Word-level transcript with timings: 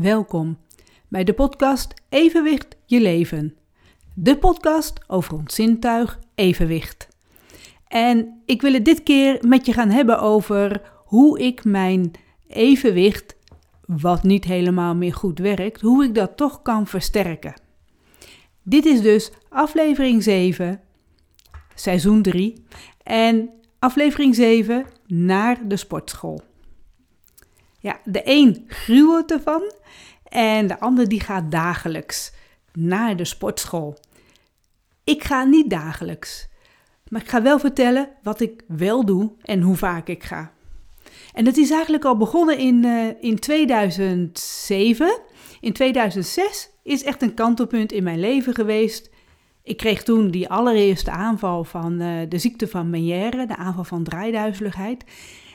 Welkom 0.00 0.58
bij 1.08 1.24
de 1.24 1.32
podcast 1.32 1.94
Evenwicht 2.08 2.76
je 2.84 3.00
leven. 3.00 3.56
De 4.14 4.38
podcast 4.38 5.00
over 5.06 5.34
ons 5.34 5.54
zintuig 5.54 6.18
evenwicht. 6.34 7.08
En 7.88 8.42
ik 8.46 8.62
wil 8.62 8.72
het 8.72 8.84
dit 8.84 9.02
keer 9.02 9.38
met 9.46 9.66
je 9.66 9.72
gaan 9.72 9.90
hebben 9.90 10.20
over 10.20 10.92
hoe 11.04 11.40
ik 11.40 11.64
mijn 11.64 12.10
evenwicht, 12.48 13.36
wat 13.86 14.22
niet 14.22 14.44
helemaal 14.44 14.94
meer 14.94 15.14
goed 15.14 15.38
werkt, 15.38 15.80
hoe 15.80 16.04
ik 16.04 16.14
dat 16.14 16.36
toch 16.36 16.62
kan 16.62 16.86
versterken. 16.86 17.60
Dit 18.62 18.84
is 18.84 19.00
dus 19.00 19.30
aflevering 19.48 20.22
7, 20.22 20.80
seizoen 21.74 22.22
3 22.22 22.64
en 23.02 23.50
aflevering 23.78 24.34
7 24.34 24.86
naar 25.06 25.68
de 25.68 25.76
sportschool. 25.76 26.47
Ja, 27.78 28.00
de 28.04 28.20
een 28.24 28.64
gruwelt 28.66 29.30
ervan 29.30 29.72
en 30.28 30.66
de 30.66 30.80
ander 30.80 31.08
die 31.08 31.20
gaat 31.20 31.50
dagelijks 31.50 32.32
naar 32.72 33.16
de 33.16 33.24
sportschool. 33.24 33.98
Ik 35.04 35.24
ga 35.24 35.44
niet 35.44 35.70
dagelijks, 35.70 36.48
maar 37.08 37.20
ik 37.20 37.28
ga 37.28 37.42
wel 37.42 37.58
vertellen 37.58 38.08
wat 38.22 38.40
ik 38.40 38.62
wel 38.66 39.04
doe 39.04 39.32
en 39.42 39.60
hoe 39.60 39.76
vaak 39.76 40.08
ik 40.08 40.24
ga. 40.24 40.52
En 41.32 41.44
dat 41.44 41.56
is 41.56 41.70
eigenlijk 41.70 42.04
al 42.04 42.16
begonnen 42.16 42.58
in, 42.58 42.84
uh, 42.84 43.08
in 43.20 43.38
2007. 43.38 45.18
In 45.60 45.72
2006 45.72 46.70
is 46.82 47.02
echt 47.04 47.22
een 47.22 47.34
kantelpunt 47.34 47.92
in 47.92 48.02
mijn 48.02 48.20
leven 48.20 48.54
geweest. 48.54 49.10
Ik 49.62 49.76
kreeg 49.76 50.02
toen 50.02 50.30
die 50.30 50.48
allereerste 50.48 51.10
aanval 51.10 51.64
van 51.64 52.02
uh, 52.02 52.20
de 52.28 52.38
ziekte 52.38 52.68
van 52.68 52.90
Meniere, 52.90 53.46
de 53.46 53.56
aanval 53.56 53.84
van 53.84 54.02
draaiduizeligheid 54.02 55.04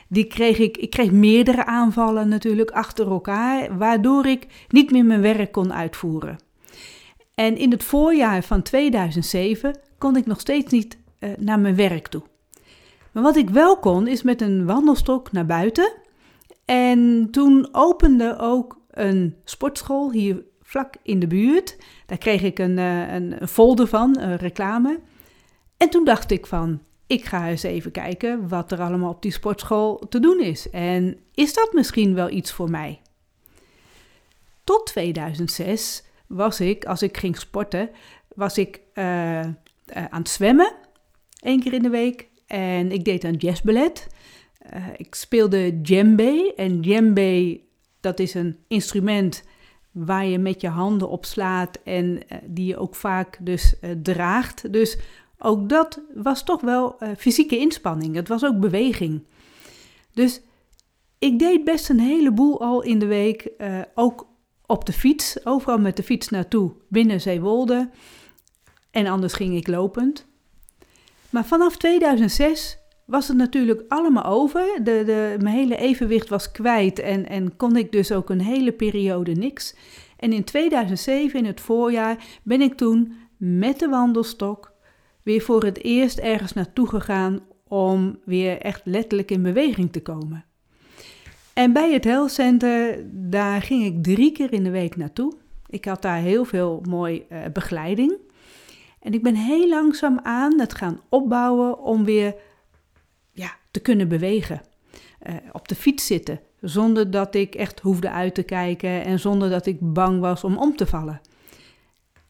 die 0.08 0.24
kreeg 0.24 0.58
ik, 0.58 0.76
ik 0.76 0.90
kreeg 0.90 1.10
meerdere 1.10 1.66
aanvallen 1.66 2.28
natuurlijk 2.28 2.70
achter 2.70 3.10
elkaar, 3.10 3.78
waardoor 3.78 4.26
ik 4.26 4.46
niet 4.68 4.90
meer 4.90 5.04
mijn 5.04 5.20
werk 5.20 5.52
kon 5.52 5.72
uitvoeren. 5.72 6.38
En 7.34 7.56
in 7.56 7.70
het 7.70 7.84
voorjaar 7.84 8.42
van 8.42 8.62
2007 8.62 9.78
kon 9.98 10.16
ik 10.16 10.26
nog 10.26 10.40
steeds 10.40 10.72
niet 10.72 10.98
uh, 11.20 11.30
naar 11.38 11.58
mijn 11.58 11.76
werk 11.76 12.08
toe. 12.08 12.22
Maar 13.12 13.22
wat 13.22 13.36
ik 13.36 13.50
wel 13.50 13.78
kon, 13.78 14.06
is 14.06 14.22
met 14.22 14.40
een 14.40 14.64
wandelstok 14.64 15.32
naar 15.32 15.46
buiten. 15.46 15.92
En 16.64 17.28
toen 17.30 17.68
opende 17.72 18.36
ook 18.38 18.80
een 18.90 19.36
sportschool 19.44 20.12
hier 20.12 20.44
vlak 20.62 20.94
in 21.02 21.18
de 21.18 21.26
buurt. 21.26 21.76
Daar 22.06 22.18
kreeg 22.18 22.42
ik 22.42 22.58
een, 22.58 22.78
uh, 22.78 23.12
een 23.12 23.48
folder 23.48 23.86
van, 23.86 24.18
een 24.18 24.36
reclame. 24.36 25.00
En 25.76 25.90
toen 25.90 26.04
dacht 26.04 26.30
ik 26.30 26.46
van, 26.46 26.80
ik 27.14 27.24
ga 27.24 27.48
eens 27.48 27.62
even 27.62 27.90
kijken 27.90 28.48
wat 28.48 28.72
er 28.72 28.80
allemaal 28.80 29.10
op 29.10 29.22
die 29.22 29.32
sportschool 29.32 29.98
te 30.08 30.20
doen 30.20 30.40
is. 30.40 30.70
En 30.70 31.18
is 31.34 31.54
dat 31.54 31.72
misschien 31.72 32.14
wel 32.14 32.30
iets 32.30 32.52
voor 32.52 32.70
mij? 32.70 33.00
Tot 34.64 34.86
2006 34.86 36.04
was 36.26 36.60
ik, 36.60 36.84
als 36.84 37.02
ik 37.02 37.16
ging 37.16 37.36
sporten, 37.36 37.90
was 38.34 38.58
ik 38.58 38.80
uh, 38.94 39.40
uh, 39.40 39.46
aan 39.86 40.20
het 40.20 40.28
zwemmen, 40.28 40.72
één 41.40 41.60
keer 41.60 41.72
in 41.72 41.82
de 41.82 41.88
week. 41.88 42.28
En 42.46 42.92
ik 42.92 43.04
deed 43.04 43.24
aan 43.24 43.34
jazzballet. 43.34 44.06
Uh, 44.74 44.86
ik 44.96 45.14
speelde 45.14 45.80
djembe. 45.80 46.52
En 46.56 46.80
djembe, 46.80 47.60
dat 48.00 48.18
is 48.18 48.34
een 48.34 48.58
instrument 48.68 49.42
waar 49.90 50.26
je 50.26 50.38
met 50.38 50.60
je 50.60 50.68
handen 50.68 51.08
op 51.08 51.24
slaat 51.24 51.78
en 51.84 52.22
die 52.44 52.66
je 52.66 52.76
ook 52.76 52.94
vaak 52.94 53.38
dus 53.40 53.74
draagt. 54.02 54.72
Dus 54.72 54.98
ook 55.38 55.68
dat 55.68 56.00
was 56.14 56.44
toch 56.44 56.60
wel 56.60 56.96
uh, 57.02 57.08
fysieke 57.18 57.58
inspanning. 57.58 58.14
Het 58.14 58.28
was 58.28 58.44
ook 58.44 58.60
beweging. 58.60 59.24
Dus 60.12 60.40
ik 61.18 61.38
deed 61.38 61.64
best 61.64 61.88
een 61.88 62.00
heleboel 62.00 62.60
al 62.60 62.82
in 62.82 62.98
de 62.98 63.06
week. 63.06 63.48
Uh, 63.58 63.80
ook 63.94 64.26
op 64.66 64.84
de 64.84 64.92
fiets. 64.92 65.46
Overal 65.46 65.78
met 65.78 65.96
de 65.96 66.02
fiets 66.02 66.28
naartoe. 66.28 66.72
Binnen 66.88 67.20
Zeewolde. 67.20 67.90
En 68.90 69.06
anders 69.06 69.32
ging 69.32 69.56
ik 69.56 69.66
lopend. 69.66 70.26
Maar 71.30 71.44
vanaf 71.44 71.76
2006 71.76 72.78
was 73.04 73.28
het 73.28 73.36
natuurlijk 73.36 73.82
allemaal 73.88 74.24
over. 74.24 74.80
De, 74.82 75.02
de, 75.06 75.36
mijn 75.40 75.56
hele 75.56 75.76
evenwicht 75.76 76.28
was 76.28 76.50
kwijt. 76.50 76.98
En, 76.98 77.28
en 77.28 77.56
kon 77.56 77.76
ik 77.76 77.92
dus 77.92 78.12
ook 78.12 78.30
een 78.30 78.40
hele 78.40 78.72
periode 78.72 79.32
niks. 79.32 79.74
En 80.16 80.32
in 80.32 80.44
2007, 80.44 81.38
in 81.38 81.44
het 81.44 81.60
voorjaar, 81.60 82.24
ben 82.42 82.60
ik 82.60 82.74
toen 82.74 83.12
met 83.36 83.78
de 83.78 83.88
wandelstok 83.88 84.73
weer 85.24 85.40
voor 85.40 85.64
het 85.64 85.84
eerst 85.84 86.18
ergens 86.18 86.52
naartoe 86.52 86.88
gegaan 86.88 87.40
om 87.68 88.18
weer 88.24 88.60
echt 88.60 88.80
letterlijk 88.84 89.30
in 89.30 89.42
beweging 89.42 89.92
te 89.92 90.02
komen. 90.02 90.44
En 91.52 91.72
bij 91.72 91.92
het 91.92 92.04
Health 92.04 92.30
Center, 92.30 93.04
daar 93.12 93.62
ging 93.62 93.84
ik 93.84 94.02
drie 94.02 94.32
keer 94.32 94.52
in 94.52 94.64
de 94.64 94.70
week 94.70 94.96
naartoe. 94.96 95.32
Ik 95.68 95.84
had 95.84 96.02
daar 96.02 96.18
heel 96.18 96.44
veel 96.44 96.82
mooi 96.88 97.24
uh, 97.28 97.38
begeleiding. 97.52 98.16
En 99.00 99.12
ik 99.12 99.22
ben 99.22 99.34
heel 99.34 99.68
langzaam 99.68 100.18
aan 100.22 100.60
het 100.60 100.74
gaan 100.74 101.00
opbouwen 101.08 101.78
om 101.78 102.04
weer 102.04 102.34
ja, 103.32 103.50
te 103.70 103.80
kunnen 103.80 104.08
bewegen. 104.08 104.60
Uh, 105.26 105.34
op 105.52 105.68
de 105.68 105.74
fiets 105.74 106.06
zitten, 106.06 106.40
zonder 106.60 107.10
dat 107.10 107.34
ik 107.34 107.54
echt 107.54 107.80
hoefde 107.80 108.10
uit 108.10 108.34
te 108.34 108.42
kijken 108.42 109.04
en 109.04 109.20
zonder 109.20 109.50
dat 109.50 109.66
ik 109.66 109.76
bang 109.80 110.20
was 110.20 110.44
om 110.44 110.56
om 110.56 110.76
te 110.76 110.86
vallen. 110.86 111.20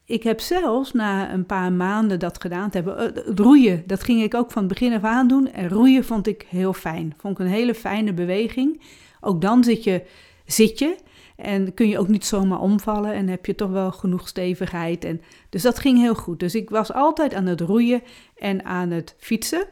Ik 0.05 0.23
heb 0.23 0.39
zelfs 0.39 0.91
na 0.91 1.33
een 1.33 1.45
paar 1.45 1.71
maanden 1.71 2.19
dat 2.19 2.41
gedaan 2.41 2.69
hebben, 2.71 2.95
uh, 2.95 3.25
het 3.25 3.39
roeien, 3.39 3.83
dat 3.85 4.03
ging 4.03 4.21
ik 4.21 4.33
ook 4.33 4.51
van 4.51 4.63
het 4.63 4.71
begin 4.71 4.93
af 4.93 5.03
aan 5.03 5.27
doen. 5.27 5.51
En 5.51 5.69
roeien 5.69 6.05
vond 6.05 6.27
ik 6.27 6.45
heel 6.49 6.73
fijn. 6.73 7.13
Vond 7.17 7.39
ik 7.39 7.45
een 7.45 7.51
hele 7.51 7.75
fijne 7.75 8.13
beweging. 8.13 8.81
Ook 9.21 9.41
dan 9.41 9.63
zit 9.63 9.83
je, 9.83 10.05
zit 10.45 10.79
je 10.79 10.95
en 11.35 11.73
kun 11.73 11.87
je 11.87 11.99
ook 11.99 12.07
niet 12.07 12.25
zomaar 12.25 12.59
omvallen 12.59 13.13
en 13.13 13.27
heb 13.27 13.45
je 13.45 13.55
toch 13.55 13.69
wel 13.69 13.91
genoeg 13.91 14.27
stevigheid. 14.27 15.05
En, 15.05 15.21
dus 15.49 15.61
dat 15.61 15.79
ging 15.79 15.99
heel 15.99 16.15
goed. 16.15 16.39
Dus 16.39 16.55
ik 16.55 16.69
was 16.69 16.93
altijd 16.93 17.33
aan 17.33 17.45
het 17.45 17.61
roeien 17.61 18.01
en 18.35 18.65
aan 18.65 18.91
het 18.91 19.15
fietsen. 19.17 19.67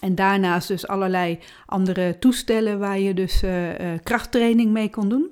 En 0.00 0.14
daarnaast 0.14 0.68
dus 0.68 0.86
allerlei 0.86 1.38
andere 1.66 2.18
toestellen 2.18 2.78
waar 2.78 2.98
je 2.98 3.14
dus 3.14 3.42
uh, 3.42 3.80
uh, 3.80 3.98
krachttraining 4.02 4.70
mee 4.70 4.90
kon 4.90 5.08
doen. 5.08 5.28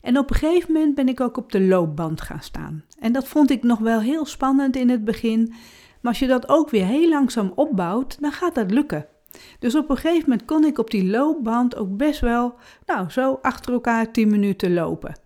En 0.00 0.18
op 0.18 0.30
een 0.30 0.36
gegeven 0.36 0.72
moment 0.72 0.94
ben 0.94 1.08
ik 1.08 1.20
ook 1.20 1.36
op 1.36 1.52
de 1.52 1.60
loopband 1.60 2.20
gaan 2.20 2.42
staan. 2.42 2.84
En 2.98 3.12
dat 3.12 3.28
vond 3.28 3.50
ik 3.50 3.62
nog 3.62 3.78
wel 3.78 4.00
heel 4.00 4.26
spannend 4.26 4.76
in 4.76 4.88
het 4.88 5.04
begin. 5.04 5.48
Maar 6.00 6.12
als 6.12 6.18
je 6.18 6.26
dat 6.26 6.48
ook 6.48 6.70
weer 6.70 6.86
heel 6.86 7.08
langzaam 7.08 7.52
opbouwt, 7.54 8.20
dan 8.20 8.32
gaat 8.32 8.54
dat 8.54 8.70
lukken. 8.70 9.06
Dus 9.58 9.74
op 9.74 9.90
een 9.90 9.96
gegeven 9.96 10.28
moment 10.28 10.44
kon 10.44 10.64
ik 10.64 10.78
op 10.78 10.90
die 10.90 11.10
loopband 11.10 11.76
ook 11.76 11.96
best 11.96 12.20
wel, 12.20 12.54
nou, 12.86 13.10
zo 13.10 13.38
achter 13.42 13.72
elkaar 13.72 14.12
10 14.12 14.28
minuten 14.28 14.74
lopen. 14.74 15.18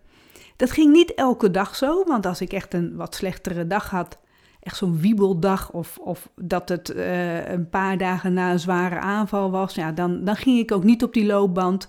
Dat 0.56 0.71
ging 0.71 0.93
niet 0.93 1.15
elke 1.15 1.50
dag 1.50 1.77
zo, 1.77 2.05
want 2.05 2.27
als 2.27 2.41
ik 2.41 2.53
echt 2.53 2.75
een 2.75 2.97
wat 2.97 3.15
slechtere 3.15 3.66
dag 3.66 3.91
had, 3.91 4.19
echt 4.61 4.77
zo'n 4.77 4.99
wiebeldag, 4.99 5.72
of, 5.72 5.99
of 5.99 6.31
dat 6.34 6.69
het 6.69 6.91
uh, 6.91 7.49
een 7.49 7.69
paar 7.69 7.99
dagen 7.99 8.32
na 8.32 8.53
een 8.53 8.59
zware 8.59 8.99
aanval 8.99 9.50
was, 9.50 9.75
ja, 9.75 9.93
dan, 9.93 10.25
dan 10.25 10.37
ging 10.37 10.59
ik 10.59 10.72
ook 10.72 10.84
niet 10.84 11.03
op 11.03 11.12
die 11.12 11.27
loopband. 11.27 11.88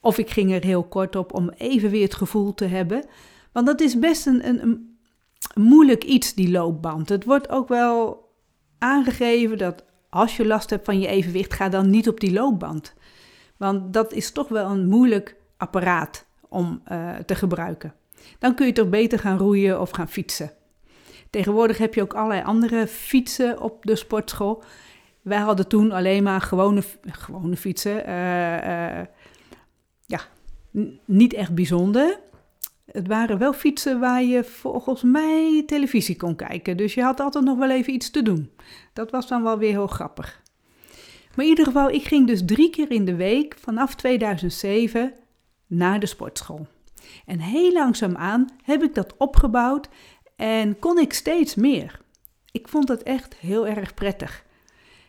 Of 0.00 0.18
ik 0.18 0.30
ging 0.30 0.52
er 0.52 0.64
heel 0.64 0.84
kort 0.84 1.16
op 1.16 1.34
om 1.34 1.48
even 1.48 1.90
weer 1.90 2.02
het 2.02 2.14
gevoel 2.14 2.54
te 2.54 2.64
hebben. 2.64 3.04
Want 3.52 3.66
dat 3.66 3.80
is 3.80 3.98
best 3.98 4.26
een, 4.26 4.48
een, 4.48 4.98
moeilijk 5.54 6.04
iets, 6.04 6.34
die 6.34 6.50
loopband. 6.50 7.08
Het 7.08 7.24
wordt 7.24 7.48
ook 7.48 7.68
wel 7.68 8.26
aangegeven 8.78 9.58
dat 9.58 9.84
als 10.10 10.36
je 10.36 10.46
last 10.46 10.70
hebt 10.70 10.84
van 10.84 11.00
je 11.00 11.06
evenwicht, 11.06 11.54
ga 11.54 11.68
dan 11.68 11.90
niet 11.90 12.08
op 12.08 12.20
die 12.20 12.32
loopband. 12.32 12.94
Want 13.56 13.92
dat 13.92 14.12
is 14.12 14.30
toch 14.30 14.48
wel 14.48 14.70
een 14.70 14.88
moeilijk 14.88 15.36
apparaat 15.56 16.26
om 16.48 16.82
uh, 16.92 17.16
te 17.16 17.34
gebruiken. 17.34 17.94
Dan 18.38 18.54
kun 18.54 18.66
je 18.66 18.72
toch 18.72 18.88
beter 18.88 19.18
gaan 19.18 19.38
roeien 19.38 19.80
of 19.80 19.90
gaan 19.90 20.08
fietsen. 20.08 20.52
Tegenwoordig 21.30 21.78
heb 21.78 21.94
je 21.94 22.02
ook 22.02 22.14
allerlei 22.14 22.42
andere 22.42 22.86
fietsen 22.86 23.60
op 23.60 23.86
de 23.86 23.96
sportschool. 23.96 24.62
Wij 25.22 25.38
hadden 25.38 25.68
toen 25.68 25.92
alleen 25.92 26.22
maar 26.22 26.40
gewone, 26.40 26.82
gewone 27.02 27.56
fietsen. 27.56 27.96
Uh, 27.96 28.04
ja, 28.06 29.08
niet 31.04 31.34
echt 31.34 31.54
bijzonder. 31.54 32.20
Het 32.92 33.06
waren 33.06 33.38
wel 33.38 33.52
fietsen 33.52 34.00
waar 34.00 34.22
je 34.22 34.44
volgens 34.44 35.02
mij 35.02 35.62
televisie 35.66 36.16
kon 36.16 36.36
kijken. 36.36 36.76
Dus 36.76 36.94
je 36.94 37.02
had 37.02 37.20
altijd 37.20 37.44
nog 37.44 37.58
wel 37.58 37.70
even 37.70 37.92
iets 37.92 38.10
te 38.10 38.22
doen. 38.22 38.50
Dat 38.92 39.10
was 39.10 39.28
dan 39.28 39.42
wel 39.42 39.58
weer 39.58 39.70
heel 39.70 39.86
grappig. 39.86 40.42
Maar 41.34 41.44
in 41.44 41.50
ieder 41.50 41.64
geval, 41.64 41.90
ik 41.90 42.04
ging 42.04 42.26
dus 42.26 42.44
drie 42.44 42.70
keer 42.70 42.90
in 42.90 43.04
de 43.04 43.14
week 43.14 43.56
vanaf 43.60 43.94
2007 43.94 45.12
naar 45.66 46.00
de 46.00 46.06
sportschool. 46.06 46.66
En 47.26 47.38
heel 47.38 47.72
langzaamaan 47.72 48.48
heb 48.62 48.82
ik 48.82 48.94
dat 48.94 49.14
opgebouwd 49.16 49.88
en 50.36 50.78
kon 50.78 50.98
ik 50.98 51.12
steeds 51.12 51.54
meer. 51.54 52.00
Ik 52.52 52.68
vond 52.68 52.86
dat 52.86 53.02
echt 53.02 53.36
heel 53.36 53.66
erg 53.66 53.94
prettig. 53.94 54.44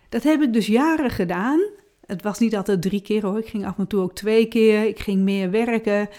Dat 0.10 0.24
heb 0.24 0.42
ik 0.42 0.54
dus 0.54 0.68
jaren 0.68 1.10
gedaan 1.10 1.60
het 2.10 2.22
was 2.22 2.40
niet 2.40 2.56
altijd 2.56 2.82
drie 2.82 3.02
keer 3.02 3.26
hoor. 3.26 3.38
Ik 3.38 3.48
ging 3.48 3.66
af 3.66 3.78
en 3.78 3.88
toe 3.88 4.02
ook 4.02 4.16
twee 4.16 4.46
keer. 4.46 4.86
Ik 4.86 5.00
ging 5.00 5.22
meer 5.22 5.52
werken. 5.52 6.10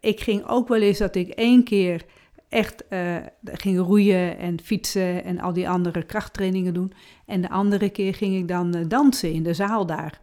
Ik 0.00 0.20
ging 0.20 0.46
ook 0.46 0.68
wel 0.68 0.80
eens 0.80 0.98
dat 0.98 1.14
ik 1.14 1.28
één 1.28 1.64
keer 1.64 2.04
echt 2.48 2.84
uh, 2.90 3.16
ging 3.44 3.78
roeien 3.78 4.38
en 4.38 4.60
fietsen 4.60 5.24
en 5.24 5.40
al 5.40 5.52
die 5.52 5.68
andere 5.68 6.02
krachttrainingen 6.02 6.74
doen. 6.74 6.92
En 7.26 7.40
de 7.40 7.50
andere 7.50 7.88
keer 7.88 8.14
ging 8.14 8.36
ik 8.36 8.48
dan 8.48 8.76
uh, 8.76 8.84
dansen 8.88 9.32
in 9.32 9.42
de 9.42 9.54
zaal 9.54 9.86
daar. 9.86 10.20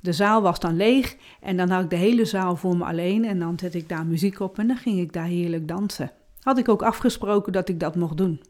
De 0.00 0.12
zaal 0.12 0.42
was 0.42 0.60
dan 0.60 0.76
leeg 0.76 1.16
en 1.40 1.56
dan 1.56 1.70
had 1.70 1.82
ik 1.82 1.90
de 1.90 1.96
hele 1.96 2.24
zaal 2.24 2.56
voor 2.56 2.76
me 2.76 2.84
alleen 2.84 3.24
en 3.24 3.38
dan 3.38 3.58
zette 3.58 3.78
ik 3.78 3.88
daar 3.88 4.06
muziek 4.06 4.40
op 4.40 4.58
en 4.58 4.66
dan 4.66 4.76
ging 4.76 4.98
ik 4.98 5.12
daar 5.12 5.26
heerlijk 5.26 5.68
dansen. 5.68 6.12
Had 6.40 6.58
ik 6.58 6.68
ook 6.68 6.82
afgesproken 6.82 7.52
dat 7.52 7.68
ik 7.68 7.80
dat 7.80 7.96
mocht 7.96 8.16
doen. 8.16 8.40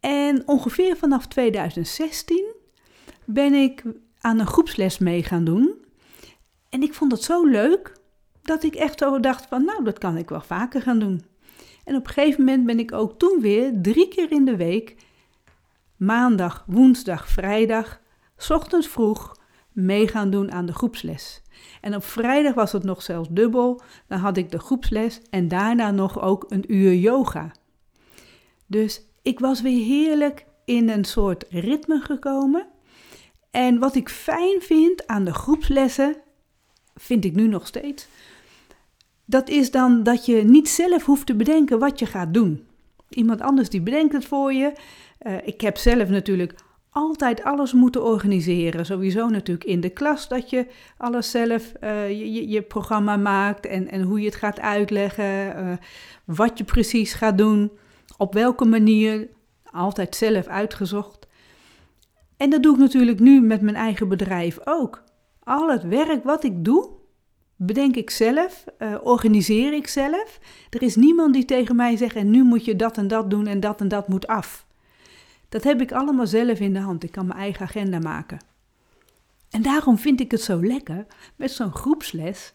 En 0.00 0.42
ongeveer 0.46 0.96
vanaf 0.96 1.26
2016 1.26 2.44
ben 3.24 3.54
ik 3.54 3.82
aan 4.20 4.38
een 4.38 4.46
groepsles 4.46 4.98
mee 4.98 5.22
gaan 5.22 5.44
doen. 5.44 5.84
En 6.68 6.82
ik 6.82 6.94
vond 6.94 7.12
het 7.12 7.22
zo 7.22 7.44
leuk 7.44 7.92
dat 8.42 8.62
ik 8.62 8.74
echt 8.74 8.98
zo 8.98 9.20
dacht 9.20 9.46
van 9.46 9.64
nou, 9.64 9.84
dat 9.84 9.98
kan 9.98 10.16
ik 10.16 10.28
wel 10.28 10.40
vaker 10.40 10.82
gaan 10.82 10.98
doen. 10.98 11.24
En 11.84 11.96
op 11.96 12.06
een 12.06 12.12
gegeven 12.12 12.44
moment 12.44 12.66
ben 12.66 12.78
ik 12.78 12.92
ook 12.92 13.18
toen 13.18 13.40
weer 13.40 13.72
drie 13.82 14.08
keer 14.08 14.32
in 14.32 14.44
de 14.44 14.56
week, 14.56 14.96
maandag, 15.96 16.64
woensdag, 16.66 17.28
vrijdag, 17.28 18.00
ochtends 18.48 18.88
vroeg, 18.88 19.36
mee 19.72 20.08
gaan 20.08 20.30
doen 20.30 20.52
aan 20.52 20.66
de 20.66 20.74
groepsles. 20.74 21.42
En 21.80 21.94
op 21.94 22.04
vrijdag 22.04 22.54
was 22.54 22.72
het 22.72 22.82
nog 22.82 23.02
zelfs 23.02 23.28
dubbel. 23.30 23.80
Dan 24.06 24.18
had 24.18 24.36
ik 24.36 24.50
de 24.50 24.58
groepsles 24.58 25.20
en 25.30 25.48
daarna 25.48 25.90
nog 25.90 26.20
ook 26.20 26.44
een 26.48 26.74
uur 26.74 26.94
yoga. 26.94 27.52
Dus 28.66 29.02
ik 29.22 29.38
was 29.38 29.60
weer 29.60 29.84
heerlijk 29.84 30.46
in 30.64 30.88
een 30.88 31.04
soort 31.04 31.44
ritme 31.48 32.00
gekomen. 32.00 32.66
En 33.56 33.78
wat 33.78 33.94
ik 33.94 34.08
fijn 34.08 34.60
vind 34.60 35.06
aan 35.06 35.24
de 35.24 35.34
groepslessen, 35.34 36.16
vind 36.94 37.24
ik 37.24 37.34
nu 37.34 37.48
nog 37.48 37.66
steeds, 37.66 38.08
dat 39.24 39.48
is 39.48 39.70
dan 39.70 40.02
dat 40.02 40.26
je 40.26 40.44
niet 40.44 40.68
zelf 40.68 41.04
hoeft 41.04 41.26
te 41.26 41.34
bedenken 41.34 41.78
wat 41.78 41.98
je 41.98 42.06
gaat 42.06 42.34
doen. 42.34 42.66
Iemand 43.08 43.40
anders 43.40 43.68
die 43.68 43.80
bedenkt 43.80 44.12
het 44.12 44.24
voor 44.24 44.52
je. 44.52 44.72
Uh, 45.22 45.46
ik 45.46 45.60
heb 45.60 45.76
zelf 45.76 46.08
natuurlijk 46.08 46.54
altijd 46.90 47.42
alles 47.42 47.72
moeten 47.72 48.04
organiseren. 48.04 48.86
Sowieso 48.86 49.28
natuurlijk 49.28 49.66
in 49.66 49.80
de 49.80 49.90
klas 49.90 50.28
dat 50.28 50.50
je 50.50 50.66
alles 50.96 51.30
zelf, 51.30 51.72
uh, 51.82 52.08
je, 52.08 52.48
je, 52.48 52.62
programma 52.62 53.16
maakt 53.16 53.66
en, 53.66 53.90
en 53.90 54.02
hoe 54.02 54.20
je 54.20 54.26
het 54.26 54.36
gaat 54.36 54.60
uitleggen, 54.60 55.58
uh, 55.58 55.72
wat 56.24 56.58
je 56.58 56.64
precies 56.64 57.14
gaat 57.14 57.38
doen, 57.38 57.70
op 58.16 58.34
welke 58.34 58.64
manier, 58.64 59.28
altijd 59.64 60.16
zelf 60.16 60.46
uitgezocht. 60.46 61.25
En 62.36 62.50
dat 62.50 62.62
doe 62.62 62.74
ik 62.74 62.80
natuurlijk 62.80 63.20
nu 63.20 63.40
met 63.40 63.60
mijn 63.60 63.76
eigen 63.76 64.08
bedrijf 64.08 64.58
ook. 64.64 65.02
Al 65.42 65.70
het 65.70 65.82
werk 65.82 66.24
wat 66.24 66.44
ik 66.44 66.64
doe, 66.64 66.88
bedenk 67.56 67.96
ik 67.96 68.10
zelf, 68.10 68.64
uh, 68.78 68.94
organiseer 69.02 69.72
ik 69.72 69.86
zelf. 69.86 70.38
Er 70.70 70.82
is 70.82 70.96
niemand 70.96 71.34
die 71.34 71.44
tegen 71.44 71.76
mij 71.76 71.96
zegt 71.96 72.16
en 72.16 72.30
nu 72.30 72.42
moet 72.42 72.64
je 72.64 72.76
dat 72.76 72.96
en 72.96 73.08
dat 73.08 73.30
doen 73.30 73.46
en 73.46 73.60
dat 73.60 73.80
en 73.80 73.88
dat 73.88 74.08
moet 74.08 74.26
af. 74.26 74.66
Dat 75.48 75.64
heb 75.64 75.80
ik 75.80 75.92
allemaal 75.92 76.26
zelf 76.26 76.60
in 76.60 76.72
de 76.72 76.78
hand. 76.78 77.04
Ik 77.04 77.12
kan 77.12 77.26
mijn 77.26 77.38
eigen 77.38 77.62
agenda 77.62 77.98
maken. 77.98 78.38
En 79.50 79.62
daarom 79.62 79.98
vind 79.98 80.20
ik 80.20 80.30
het 80.30 80.42
zo 80.42 80.64
lekker 80.64 81.06
met 81.36 81.50
zo'n 81.50 81.72
groepsles 81.74 82.54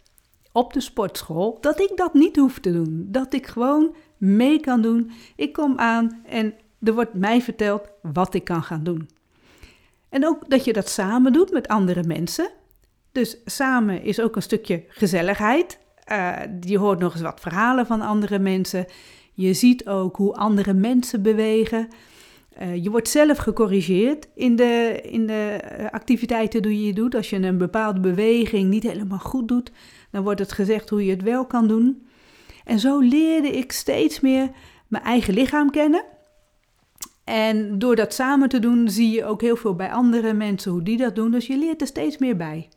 op 0.51 0.74
de 0.74 0.81
sportschool 0.81 1.57
dat 1.62 1.80
ik 1.80 1.92
dat 1.95 2.13
niet 2.13 2.36
hoef 2.36 2.60
te 2.60 2.72
doen. 2.72 3.07
Dat 3.10 3.34
ik 3.34 3.48
gewoon 3.48 3.95
mee 4.18 4.60
kan 4.60 4.81
doen. 4.81 5.12
Ik 5.36 5.54
kom 5.54 5.80
aan 5.80 6.22
en 6.25 6.54
er 6.81 6.94
wordt 6.94 7.13
mij 7.13 7.42
verteld 7.42 7.89
wat 8.01 8.34
ik 8.34 8.44
kan 8.44 8.63
gaan 8.63 8.84
doen. 8.84 9.10
En 10.12 10.25
ook 10.25 10.50
dat 10.50 10.66
je 10.66 10.74
dat 10.74 10.90
samen 10.90 11.34
doet 11.34 11.52
met 11.52 11.68
andere 11.68 12.04
mensen. 12.04 12.50
Dus 13.12 13.38
samen 13.46 14.04
is 14.04 14.19
ook 14.19 14.36
een 14.36 14.42
stukje 14.42 14.84
gezelligheid. 14.88 15.80
Uh, 16.12 16.38
je 16.60 16.78
hoort 16.78 17.00
nog 17.00 17.13
eens 17.13 17.22
wat 17.22 17.40
verhalen 17.40 17.86
van 17.86 18.02
andere 18.02 18.40
mensen. 18.40 18.86
Je 19.34 19.54
ziet 19.54 19.88
ook 19.88 20.16
hoe 20.16 20.34
andere 20.34 20.74
mensen 20.74 21.22
bewegen. 21.22 21.88
Uh, 22.62 22.84
je 22.84 22.90
wordt 22.90 23.10
zelf 23.10 23.38
gecorrigeerd 23.38 24.28
in 24.36 24.56
de, 24.56 25.00
in 25.04 25.28
de 25.28 25.34
eh, 25.34 25.86
activiteiten 25.86 26.62
die 26.62 26.86
je 26.86 26.94
doet. 26.94 27.16
Als 27.16 27.30
je 27.30 27.36
een 27.36 27.58
bepaalde 27.58 28.00
beweging 28.00 28.69
niet 28.69 28.84
helemaal 28.84 29.19
goed 29.19 29.48
doet, 29.48 29.72
dan 30.12 30.24
wordt 30.24 30.40
het 30.40 30.52
gezegd 30.52 30.90
hoe 30.90 31.06
je 31.06 31.12
het 31.12 31.22
wel 31.22 31.46
kan 31.46 31.68
doen. 31.68 32.08
En 32.63 32.80
zo 32.80 33.00
leerde 33.00 33.58
ik 33.58 33.72
steeds 33.72 34.19
meer 34.19 34.50
mijn 34.88 35.04
eigen 35.04 35.34
lichaam 35.34 35.69
kennen. 35.69 36.04
En 37.31 37.80
door 37.80 37.95
dat 37.95 38.13
samen 38.13 38.50
te 38.50 38.60
doen, 38.60 38.89
zie 38.89 39.12
je 39.12 39.25
ook 39.25 39.42
heel 39.42 39.56
veel 39.56 39.75
bij 39.75 39.92
andere 39.92 40.33
mensen 40.33 40.72
hoe 40.72 40.83
die 40.83 40.98
dat 40.98 41.16
doen. 41.16 41.31
Dus 41.31 41.48
je 41.48 41.57
leert 41.57 41.81
er 41.81 41.88
steeds 41.88 42.18
meer 42.18 42.36
bij. 42.38 42.69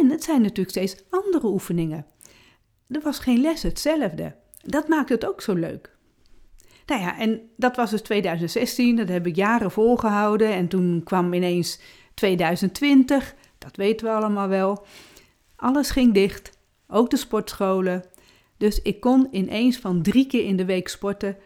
En 0.00 0.10
het 0.10 0.24
zijn 0.24 0.42
natuurlijk 0.42 0.70
steeds 0.70 0.96
andere 1.10 1.46
oefeningen. 1.46 2.06
Er 2.88 3.00
was 3.02 3.18
geen 3.18 3.40
les 3.40 3.62
hetzelfde. 3.62 4.34
Dat 4.64 4.88
maakt 4.88 5.08
het 5.08 5.26
ook 5.26 5.40
zo 5.40 5.54
leuk. 5.54 5.96
Nou 6.86 7.00
ja, 7.00 7.18
en 7.18 7.40
dat 7.56 7.76
was 7.76 7.90
dus 7.90 8.02
2016, 8.02 8.96
dat 8.96 9.08
heb 9.08 9.26
ik 9.26 9.36
jaren 9.36 9.70
volgehouden. 9.70 10.52
En 10.52 10.68
toen 10.68 11.00
kwam 11.04 11.32
ineens 11.32 11.80
2020, 12.14 13.34
dat 13.58 13.76
weten 13.76 14.06
we 14.06 14.12
allemaal 14.12 14.48
wel. 14.48 14.86
Alles 15.56 15.90
ging 15.90 16.14
dicht, 16.14 16.58
ook 16.88 17.10
de 17.10 17.16
sportscholen. 17.16 18.04
Dus 18.56 18.82
ik 18.82 19.00
kon 19.00 19.28
ineens 19.30 19.78
van 19.78 20.02
drie 20.02 20.26
keer 20.26 20.44
in 20.44 20.56
de 20.56 20.64
week 20.64 20.88
sporten, 20.88 21.36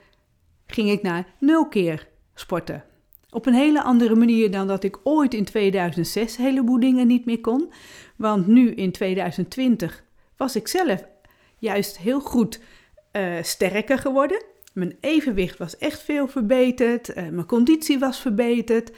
ging 0.67 0.91
ik 0.91 1.03
naar 1.03 1.27
nul 1.39 1.69
keer 1.69 2.09
sporten. 2.35 2.85
Op 3.31 3.47
een 3.47 3.55
hele 3.55 3.83
andere 3.83 4.15
manier 4.15 4.51
dan 4.51 4.67
dat 4.67 4.85
ik 4.85 4.99
ooit 5.03 5.35
in 5.35 5.45
2006 5.45 6.39
een 6.39 6.45
heleboel 6.45 6.81
dingen 6.81 7.07
niet 7.07 7.25
meer 7.25 7.41
kon. 7.41 7.73
Want 8.17 8.47
nu 8.47 8.71
in 8.71 8.93
2020 8.93 10.05
was 10.37 10.57
ik 10.57 10.69
zelf 10.69 11.05
juist 11.59 11.99
heel 11.99 12.21
goed 12.21 12.61
uh, 13.13 13.43
sterker 13.43 13.99
geworden. 13.99 14.43
Mijn 14.73 14.97
evenwicht 15.01 15.59
was 15.59 15.79
echt 15.79 16.03
veel 16.03 16.29
verbeterd. 16.29 17.09
Uh, 17.09 17.15
mijn 17.15 17.47
conditie 17.47 17.99
was 17.99 18.21
verbeterd. 18.21 18.91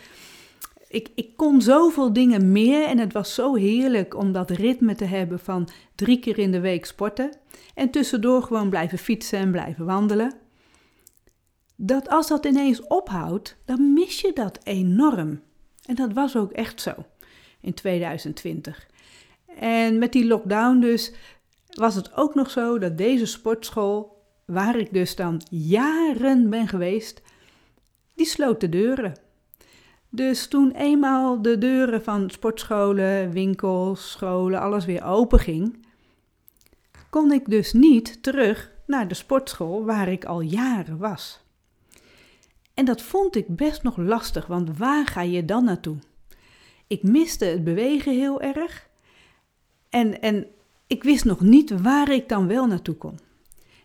Ik, 0.88 1.08
ik 1.14 1.36
kon 1.36 1.62
zoveel 1.62 2.12
dingen 2.12 2.52
meer 2.52 2.86
en 2.86 2.98
het 2.98 3.12
was 3.12 3.34
zo 3.34 3.54
heerlijk 3.54 4.16
om 4.16 4.32
dat 4.32 4.50
ritme 4.50 4.94
te 4.94 5.04
hebben 5.04 5.38
van 5.38 5.68
drie 5.94 6.18
keer 6.18 6.38
in 6.38 6.52
de 6.52 6.60
week 6.60 6.84
sporten. 6.84 7.30
En 7.74 7.90
tussendoor 7.90 8.42
gewoon 8.42 8.70
blijven 8.70 8.98
fietsen 8.98 9.38
en 9.38 9.50
blijven 9.50 9.84
wandelen. 9.84 10.45
Dat 11.76 12.08
als 12.08 12.28
dat 12.28 12.44
ineens 12.44 12.86
ophoudt, 12.86 13.56
dan 13.64 13.92
mis 13.92 14.20
je 14.20 14.32
dat 14.32 14.58
enorm. 14.62 15.40
En 15.84 15.94
dat 15.94 16.12
was 16.12 16.36
ook 16.36 16.52
echt 16.52 16.80
zo 16.80 16.94
in 17.60 17.74
2020. 17.74 18.86
En 19.58 19.98
met 19.98 20.12
die 20.12 20.26
lockdown 20.26 20.80
dus 20.80 21.12
was 21.70 21.94
het 21.94 22.14
ook 22.14 22.34
nog 22.34 22.50
zo 22.50 22.78
dat 22.78 22.98
deze 22.98 23.26
sportschool 23.26 24.24
waar 24.44 24.76
ik 24.76 24.92
dus 24.92 25.16
dan 25.16 25.40
jaren 25.50 26.50
ben 26.50 26.68
geweest, 26.68 27.22
die 28.14 28.26
sloot 28.26 28.60
de 28.60 28.68
deuren. 28.68 29.14
Dus 30.08 30.48
toen 30.48 30.70
eenmaal 30.70 31.42
de 31.42 31.58
deuren 31.58 32.04
van 32.04 32.30
sportscholen, 32.30 33.30
winkels, 33.30 34.10
scholen, 34.10 34.60
alles 34.60 34.84
weer 34.84 35.04
open 35.04 35.38
ging, 35.38 35.86
kon 37.10 37.32
ik 37.32 37.50
dus 37.50 37.72
niet 37.72 38.22
terug 38.22 38.72
naar 38.86 39.08
de 39.08 39.14
sportschool 39.14 39.84
waar 39.84 40.08
ik 40.08 40.24
al 40.24 40.40
jaren 40.40 40.98
was. 40.98 41.45
En 42.76 42.84
dat 42.84 43.02
vond 43.02 43.36
ik 43.36 43.56
best 43.56 43.82
nog 43.82 43.96
lastig, 43.96 44.46
want 44.46 44.78
waar 44.78 45.06
ga 45.06 45.20
je 45.20 45.44
dan 45.44 45.64
naartoe? 45.64 45.96
Ik 46.86 47.02
miste 47.02 47.44
het 47.44 47.64
bewegen 47.64 48.12
heel 48.12 48.40
erg 48.40 48.88
en, 49.90 50.20
en 50.20 50.46
ik 50.86 51.02
wist 51.02 51.24
nog 51.24 51.40
niet 51.40 51.80
waar 51.82 52.10
ik 52.10 52.28
dan 52.28 52.46
wel 52.46 52.66
naartoe 52.66 52.94
kon. 52.94 53.18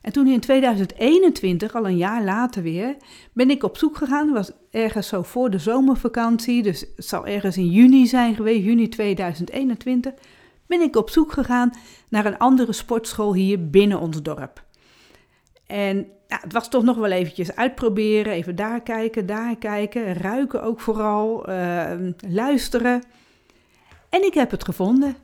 En 0.01 0.11
toen 0.11 0.27
in 0.27 0.39
2021, 0.39 1.75
al 1.75 1.87
een 1.87 1.97
jaar 1.97 2.23
later 2.23 2.63
weer, 2.63 2.95
ben 3.33 3.49
ik 3.49 3.63
op 3.63 3.77
zoek 3.77 3.97
gegaan. 3.97 4.31
Was 4.31 4.51
ergens 4.71 5.07
zo 5.07 5.21
voor 5.21 5.49
de 5.49 5.59
zomervakantie, 5.59 6.63
dus 6.63 6.79
het 6.95 7.05
zal 7.05 7.25
ergens 7.25 7.57
in 7.57 7.69
juni 7.69 8.07
zijn 8.07 8.35
geweest, 8.35 8.63
juni 8.63 8.89
2021. 8.89 10.13
Ben 10.65 10.81
ik 10.81 10.95
op 10.95 11.09
zoek 11.09 11.31
gegaan 11.31 11.71
naar 12.09 12.25
een 12.25 12.37
andere 12.37 12.73
sportschool 12.73 13.33
hier 13.33 13.69
binnen 13.69 13.99
ons 13.99 14.21
dorp. 14.21 14.63
En 15.71 16.07
ja, 16.27 16.39
het 16.41 16.53
was 16.53 16.69
toch 16.69 16.83
nog 16.83 16.97
wel 16.97 17.11
eventjes 17.11 17.55
uitproberen, 17.55 18.33
even 18.33 18.55
daar 18.55 18.81
kijken, 18.81 19.25
daar 19.25 19.55
kijken, 19.55 20.13
ruiken 20.13 20.63
ook 20.63 20.79
vooral, 20.79 21.49
uh, 21.49 21.91
luisteren. 22.27 23.03
En 24.09 24.25
ik 24.25 24.33
heb 24.33 24.51
het 24.51 24.63
gevonden. 24.63 25.15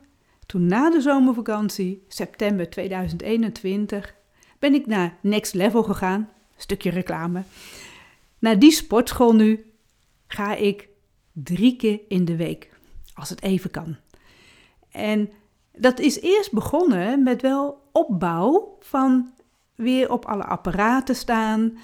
Toen 0.46 0.66
na 0.66 0.90
de 0.90 1.00
zomervakantie, 1.00 2.04
september 2.08 2.70
2021, 2.70 4.14
ben 4.58 4.74
ik 4.74 4.86
naar 4.86 5.16
Next 5.22 5.54
Level 5.54 5.82
gegaan. 5.82 6.28
Stukje 6.56 6.90
reclame. 6.90 7.42
Naar 8.38 8.58
die 8.58 8.72
sportschool 8.72 9.34
nu 9.34 9.72
ga 10.26 10.54
ik 10.54 10.88
drie 11.32 11.76
keer 11.76 12.00
in 12.08 12.24
de 12.24 12.36
week. 12.36 12.70
Als 13.14 13.28
het 13.28 13.42
even 13.42 13.70
kan. 13.70 13.96
En 14.90 15.30
dat 15.72 15.98
is 15.98 16.20
eerst 16.20 16.52
begonnen 16.52 17.22
met 17.22 17.42
wel 17.42 17.88
opbouw 17.92 18.76
van 18.80 19.32
weer 19.78 20.12
op 20.12 20.24
alle 20.24 20.44
apparaten 20.44 21.14
staan. 21.14 21.78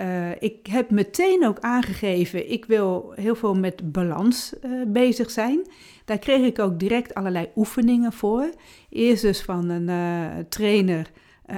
Uh, 0.00 0.42
ik 0.42 0.66
heb 0.66 0.90
meteen 0.90 1.46
ook 1.46 1.60
aangegeven, 1.60 2.50
ik 2.50 2.64
wil 2.64 3.12
heel 3.16 3.34
veel 3.34 3.54
met 3.54 3.92
balans 3.92 4.54
uh, 4.62 4.82
bezig 4.86 5.30
zijn. 5.30 5.66
Daar 6.04 6.18
kreeg 6.18 6.46
ik 6.46 6.58
ook 6.58 6.78
direct 6.78 7.14
allerlei 7.14 7.48
oefeningen 7.56 8.12
voor. 8.12 8.50
Eerst 8.88 9.22
dus 9.22 9.42
van 9.42 9.68
een 9.68 9.88
uh, 9.88 10.44
trainer 10.48 11.10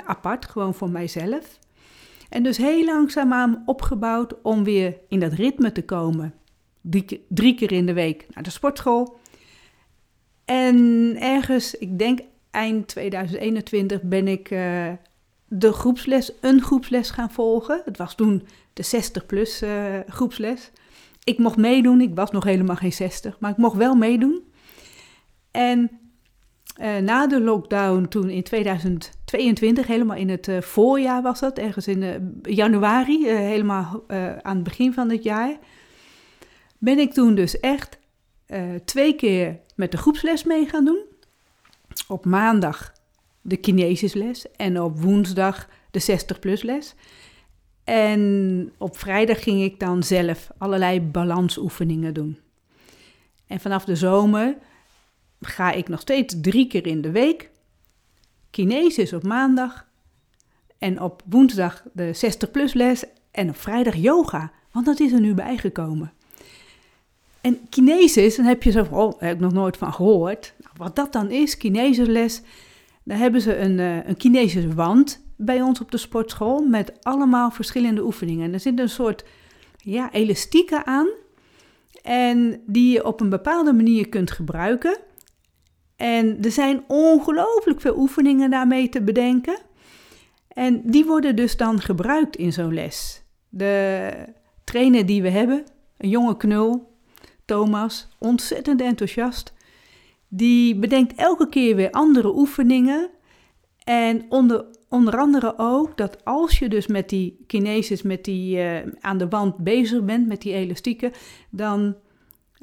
apart, 0.04 0.46
gewoon 0.46 0.74
voor 0.74 0.90
mijzelf. 0.90 1.58
En 2.28 2.42
dus 2.42 2.56
heel 2.56 2.84
langzaamaan 2.84 3.62
opgebouwd 3.66 4.42
om 4.42 4.64
weer 4.64 4.96
in 5.08 5.20
dat 5.20 5.32
ritme 5.32 5.72
te 5.72 5.84
komen. 5.84 6.34
Drie, 6.80 7.24
drie 7.28 7.54
keer 7.54 7.72
in 7.72 7.86
de 7.86 7.92
week 7.92 8.26
naar 8.34 8.42
de 8.42 8.50
sportschool. 8.50 9.18
En 10.44 10.76
ergens, 11.18 11.74
ik 11.74 11.98
denk 11.98 12.20
eind 12.50 12.88
2021, 12.88 14.02
ben 14.02 14.28
ik 14.28 14.50
de 15.48 15.72
groepsles, 15.72 16.32
een 16.40 16.62
groepsles 16.62 17.10
gaan 17.10 17.30
volgen. 17.30 17.82
Het 17.84 17.96
was 17.96 18.14
toen 18.14 18.46
de 18.72 18.84
60-plus 18.84 19.62
uh, 19.62 19.98
groepsles. 20.06 20.70
Ik 21.24 21.38
mocht 21.38 21.56
meedoen, 21.56 22.00
ik 22.00 22.14
was 22.14 22.30
nog 22.30 22.44
helemaal 22.44 22.76
geen 22.76 22.92
60, 22.92 23.38
maar 23.40 23.50
ik 23.50 23.56
mocht 23.56 23.76
wel 23.76 23.94
meedoen. 23.94 24.42
En 25.50 25.90
uh, 26.80 26.96
na 26.96 27.26
de 27.26 27.40
lockdown, 27.40 28.06
toen 28.08 28.30
in 28.30 28.42
2022, 28.42 29.86
helemaal 29.86 30.16
in 30.16 30.28
het 30.28 30.48
uh, 30.48 30.60
voorjaar 30.60 31.22
was 31.22 31.40
dat, 31.40 31.58
ergens 31.58 31.88
in 31.88 32.40
januari, 32.42 33.28
helemaal 33.28 34.04
aan 34.42 34.54
het 34.54 34.62
begin 34.62 34.92
van 34.92 35.10
het 35.10 35.22
jaar, 35.22 35.56
ben 36.78 36.98
ik 36.98 37.12
toen 37.12 37.34
dus 37.34 37.60
echt 37.60 37.98
twee 38.84 39.14
keer 39.14 39.60
met 39.74 39.90
de 39.90 39.96
groepsles 39.96 40.44
mee 40.44 40.66
gaan 40.66 40.84
doen. 40.84 41.04
Op 42.08 42.24
maandag 42.24 42.92
de 43.46 43.56
kinesisles 43.56 44.46
en 44.56 44.80
op 44.80 45.00
woensdag 45.00 45.68
de 45.90 46.18
60-plus 46.20 46.62
les. 46.62 46.94
En 47.84 48.72
op 48.78 48.98
vrijdag 48.98 49.42
ging 49.42 49.62
ik 49.62 49.80
dan 49.80 50.02
zelf 50.02 50.50
allerlei 50.58 51.00
balansoefeningen 51.00 52.14
doen. 52.14 52.38
En 53.46 53.60
vanaf 53.60 53.84
de 53.84 53.96
zomer 53.96 54.56
ga 55.40 55.72
ik 55.72 55.88
nog 55.88 56.00
steeds 56.00 56.34
drie 56.40 56.66
keer 56.66 56.86
in 56.86 57.00
de 57.00 57.10
week. 57.10 57.50
Kinesis 58.50 59.12
op 59.12 59.22
maandag. 59.22 59.86
En 60.78 61.00
op 61.00 61.22
woensdag 61.26 61.82
de 61.92 62.16
60-plus 62.16 62.74
les. 62.74 63.04
En 63.30 63.48
op 63.48 63.56
vrijdag 63.56 63.94
yoga. 63.94 64.52
Want 64.72 64.86
dat 64.86 65.00
is 65.00 65.12
er 65.12 65.20
nu 65.20 65.34
bijgekomen. 65.34 66.12
En 67.40 67.68
kinesis, 67.68 68.36
dan 68.36 68.44
heb 68.44 68.62
je 68.62 68.70
zo 68.70 68.86
oh, 68.90 69.20
heb 69.20 69.34
ik 69.34 69.40
nog 69.40 69.52
nooit 69.52 69.76
van 69.76 69.92
gehoord. 69.92 70.54
Nou, 70.58 70.74
wat 70.76 70.96
dat 70.96 71.12
dan 71.12 71.30
is, 71.30 71.56
kinesisles, 71.56 72.42
dan 73.06 73.18
hebben 73.18 73.40
ze 73.40 73.56
een, 73.56 73.78
uh, 73.78 74.06
een 74.06 74.16
kinesis 74.16 74.74
wand 74.74 75.24
bij 75.36 75.62
ons 75.62 75.80
op 75.80 75.90
de 75.90 75.96
sportschool 75.96 76.60
met 76.60 76.92
allemaal 77.02 77.50
verschillende 77.50 78.04
oefeningen. 78.04 78.44
En 78.44 78.52
er 78.52 78.60
zit 78.60 78.78
een 78.78 78.88
soort 78.88 79.24
ja, 79.76 80.12
elastieken 80.12 80.86
aan 80.86 81.08
en 82.02 82.62
die 82.66 82.92
je 82.92 83.04
op 83.04 83.20
een 83.20 83.28
bepaalde 83.28 83.72
manier 83.72 84.08
kunt 84.08 84.30
gebruiken. 84.30 84.98
En 85.96 86.42
er 86.42 86.50
zijn 86.50 86.84
ongelooflijk 86.86 87.80
veel 87.80 87.96
oefeningen 87.98 88.50
daarmee 88.50 88.88
te 88.88 89.02
bedenken. 89.02 89.58
En 90.48 90.82
die 90.84 91.04
worden 91.04 91.36
dus 91.36 91.56
dan 91.56 91.80
gebruikt 91.80 92.36
in 92.36 92.52
zo'n 92.52 92.74
les. 92.74 93.22
De 93.48 94.10
trainer 94.64 95.06
die 95.06 95.22
we 95.22 95.30
hebben, 95.30 95.64
een 95.98 96.08
jonge 96.08 96.36
knul, 96.36 96.94
Thomas, 97.44 98.08
ontzettend 98.18 98.80
enthousiast. 98.80 99.54
Die 100.28 100.78
bedenkt 100.78 101.14
elke 101.14 101.48
keer 101.48 101.76
weer 101.76 101.90
andere 101.90 102.36
oefeningen. 102.36 103.10
En 103.84 104.26
onder, 104.28 104.64
onder 104.88 105.18
andere 105.18 105.54
ook 105.56 105.96
dat 105.96 106.24
als 106.24 106.58
je 106.58 106.68
dus 106.68 106.86
met 106.86 107.08
die 107.08 107.44
kinesis, 107.46 108.02
met 108.02 108.24
die 108.24 108.56
uh, 108.56 108.76
aan 109.00 109.18
de 109.18 109.28
wand 109.28 109.56
bezig 109.56 110.04
bent, 110.04 110.26
met 110.26 110.42
die 110.42 110.52
elastieken, 110.52 111.12
dan 111.50 111.96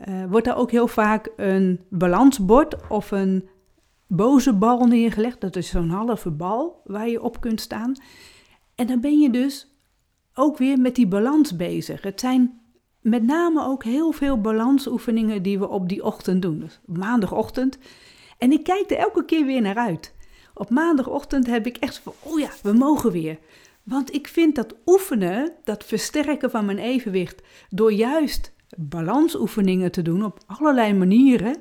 uh, 0.08 0.26
wordt 0.30 0.48
er 0.48 0.56
ook 0.56 0.72
heel 0.72 0.88
vaak 0.88 1.32
een 1.36 1.80
balansbord 1.90 2.90
of 2.90 3.12
een 3.12 3.50
boze 4.08 4.54
bal 4.54 4.86
neergelegd. 4.86 5.42
Dat 5.42 5.56
is 5.56 5.70
zo'n 5.70 5.90
halve 5.90 6.32
bal 6.32 6.82
waar 6.84 7.10
je 7.10 7.22
op 7.22 7.42
kunt 7.42 7.62
staan. 7.62 7.94
En 8.76 8.88
dan 8.88 9.02
ben 9.02 9.20
je 9.20 9.30
dus 9.30 9.76
ook 10.34 10.58
weer 10.58 10.80
met 10.80 10.96
die 10.96 11.08
balans 11.08 11.56
bezig. 11.56 12.02
Het 12.02 12.20
zijn 12.20 12.62
met 13.04 13.24
name 13.24 13.66
ook 13.66 13.84
heel 13.84 14.12
veel 14.12 14.42
balansoefeningen 14.42 15.44
die 15.44 15.60
we 15.60 15.68
op 15.68 15.90
die 15.90 16.04
ochtend 16.04 16.42
doen. 16.42 16.60
Dus 16.60 16.80
maandagochtend. 16.86 17.78
En 18.38 18.52
ik 18.52 18.64
kijk 18.64 18.92
er 18.92 18.98
elke 18.98 19.26
keer 19.26 19.46
weer 19.46 19.62
naar 19.62 19.78
uit. 19.78 20.14
Op 20.54 20.70
maandagochtend 20.70 21.48
heb 21.48 21.66
ik 21.66 21.78
echt 21.78 21.98
van, 21.98 22.14
oh 22.20 22.40
ja, 22.40 22.50
we 22.62 22.74
mogen 22.74 23.12
weer. 23.12 23.38
Want 23.84 24.14
ik 24.14 24.28
vind 24.28 24.56
dat 24.56 24.76
oefenen, 24.86 25.52
dat 25.64 25.84
versterken 25.84 26.52
van 26.52 26.66
mijn 26.66 26.78
evenwicht, 26.78 27.42
door 27.70 27.94
juist 27.94 28.52
balansoefeningen 28.78 29.92
te 29.92 30.02
doen 30.02 30.26
op 30.26 30.38
allerlei 30.46 30.94
manieren, 30.94 31.56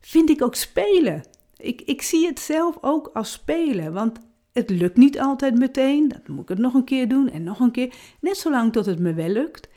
vind 0.00 0.30
ik 0.30 0.42
ook 0.42 0.54
spelen. 0.54 1.22
Ik, 1.56 1.80
ik 1.80 2.02
zie 2.02 2.26
het 2.26 2.40
zelf 2.40 2.78
ook 2.80 3.10
als 3.12 3.32
spelen, 3.32 3.92
want 3.92 4.18
het 4.52 4.70
lukt 4.70 4.96
niet 4.96 5.20
altijd 5.20 5.58
meteen. 5.58 6.08
Dan 6.08 6.20
moet 6.26 6.42
ik 6.42 6.48
het 6.48 6.58
nog 6.58 6.74
een 6.74 6.84
keer 6.84 7.08
doen 7.08 7.30
en 7.30 7.42
nog 7.42 7.60
een 7.60 7.70
keer. 7.70 7.94
Net 8.20 8.36
zolang 8.36 8.72
tot 8.72 8.86
het 8.86 8.98
me 8.98 9.14
wel 9.14 9.28
lukt. 9.28 9.68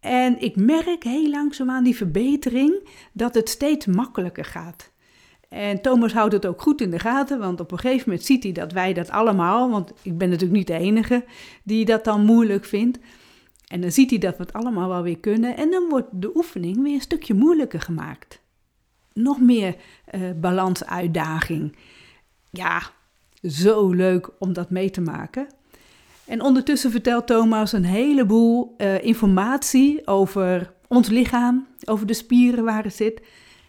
En 0.00 0.40
ik 0.40 0.56
merk 0.56 1.04
heel 1.04 1.30
langzaam 1.30 1.70
aan 1.70 1.84
die 1.84 1.96
verbetering 1.96 2.88
dat 3.12 3.34
het 3.34 3.48
steeds 3.48 3.86
makkelijker 3.86 4.44
gaat. 4.44 4.90
En 5.48 5.82
Thomas 5.82 6.12
houdt 6.12 6.32
het 6.32 6.46
ook 6.46 6.62
goed 6.62 6.80
in 6.80 6.90
de 6.90 6.98
gaten, 6.98 7.38
want 7.38 7.60
op 7.60 7.72
een 7.72 7.78
gegeven 7.78 8.08
moment 8.08 8.26
ziet 8.26 8.42
hij 8.42 8.52
dat 8.52 8.72
wij 8.72 8.92
dat 8.92 9.10
allemaal, 9.10 9.70
want 9.70 9.92
ik 10.02 10.18
ben 10.18 10.28
natuurlijk 10.28 10.58
niet 10.58 10.66
de 10.66 10.78
enige 10.78 11.24
die 11.62 11.84
dat 11.84 12.04
dan 12.04 12.24
moeilijk 12.24 12.64
vindt. 12.64 12.98
En 13.66 13.80
dan 13.80 13.92
ziet 13.92 14.10
hij 14.10 14.18
dat 14.18 14.36
we 14.36 14.42
het 14.42 14.52
allemaal 14.52 14.88
wel 14.88 15.02
weer 15.02 15.18
kunnen 15.18 15.56
en 15.56 15.70
dan 15.70 15.88
wordt 15.88 16.08
de 16.10 16.36
oefening 16.36 16.82
weer 16.82 16.94
een 16.94 17.00
stukje 17.00 17.34
moeilijker 17.34 17.80
gemaakt. 17.80 18.40
Nog 19.12 19.40
meer 19.40 19.76
uh, 20.14 20.30
balansuitdaging. 20.40 21.76
Ja, 22.50 22.82
zo 23.42 23.90
leuk 23.90 24.30
om 24.38 24.52
dat 24.52 24.70
mee 24.70 24.90
te 24.90 25.00
maken. 25.00 25.46
En 26.30 26.42
ondertussen 26.42 26.90
vertelt 26.90 27.26
Thomas 27.26 27.72
een 27.72 27.84
heleboel 27.84 28.74
uh, 28.78 29.04
informatie 29.04 30.06
over 30.06 30.72
ons 30.88 31.08
lichaam, 31.08 31.66
over 31.84 32.06
de 32.06 32.14
spieren 32.14 32.64
waar 32.64 32.84
het 32.84 32.94
zit. 32.94 33.22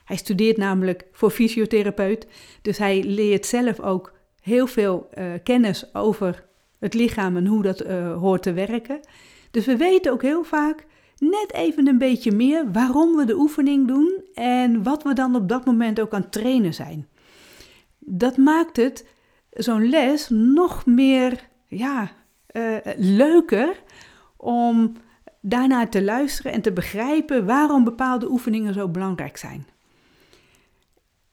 Hij 0.06 0.15
studeert 0.15 0.58
namelijk 0.58 1.06
voor 1.12 1.32
fysiotherapeut, 1.32 2.27
dus 2.62 2.77
hij 2.77 3.03
leert 3.03 3.46
zelf 3.46 3.80
ook 3.80 4.13
heel 4.41 4.68
veel 4.68 5.10
uh, 5.18 5.25
kennis 5.44 5.96
over 5.96 6.46
het 6.80 6.94
lichaam 6.94 7.38
en 7.38 7.46
hoe 7.46 7.62
dat 7.62 7.86
uh, 7.86 8.18
hoort 8.18 8.44
te 8.44 8.53
werken. 8.53 9.00
Dus 9.51 9.65
we 9.65 9.77
weten 9.77 10.12
ook 10.12 10.22
heel 10.22 10.44
vaak 10.44 10.86
net 11.18 11.53
even 11.53 11.88
een 11.88 11.98
beetje 11.98 12.32
meer 12.32 12.72
waarom 12.72 13.15
we 13.15 13.25
de 13.25 13.36
oefening 13.36 13.88
doen 13.88 14.24
en 14.34 14.84
wat 14.84 15.03
we 15.03 15.13
dan 15.13 15.36
op 15.36 15.50
dat 15.50 15.65
moment 15.65 16.00
ook 16.00 16.13
aan 16.13 16.22
het 16.22 16.32
trainen 16.32 16.74
zijn. 16.74 17.08
Dat 18.00 18.38
maakt 18.38 18.77
het 18.77 19.08
zo'n 19.50 19.89
les 19.89 20.30
nog 20.30 20.86
meer 20.86 21.50
ja, 21.68 22.12
uh, 22.53 22.77
leuker 22.98 23.84
om 24.38 24.93
daarnaar 25.41 25.89
te 25.89 26.03
luisteren 26.03 26.51
en 26.51 26.62
te 26.62 26.72
begrijpen 26.72 27.46
waarom 27.46 27.84
bepaalde 27.84 28.29
oefeningen 28.31 28.74
zo 28.74 28.89
belangrijk 28.89 29.38
zijn. 29.38 29.67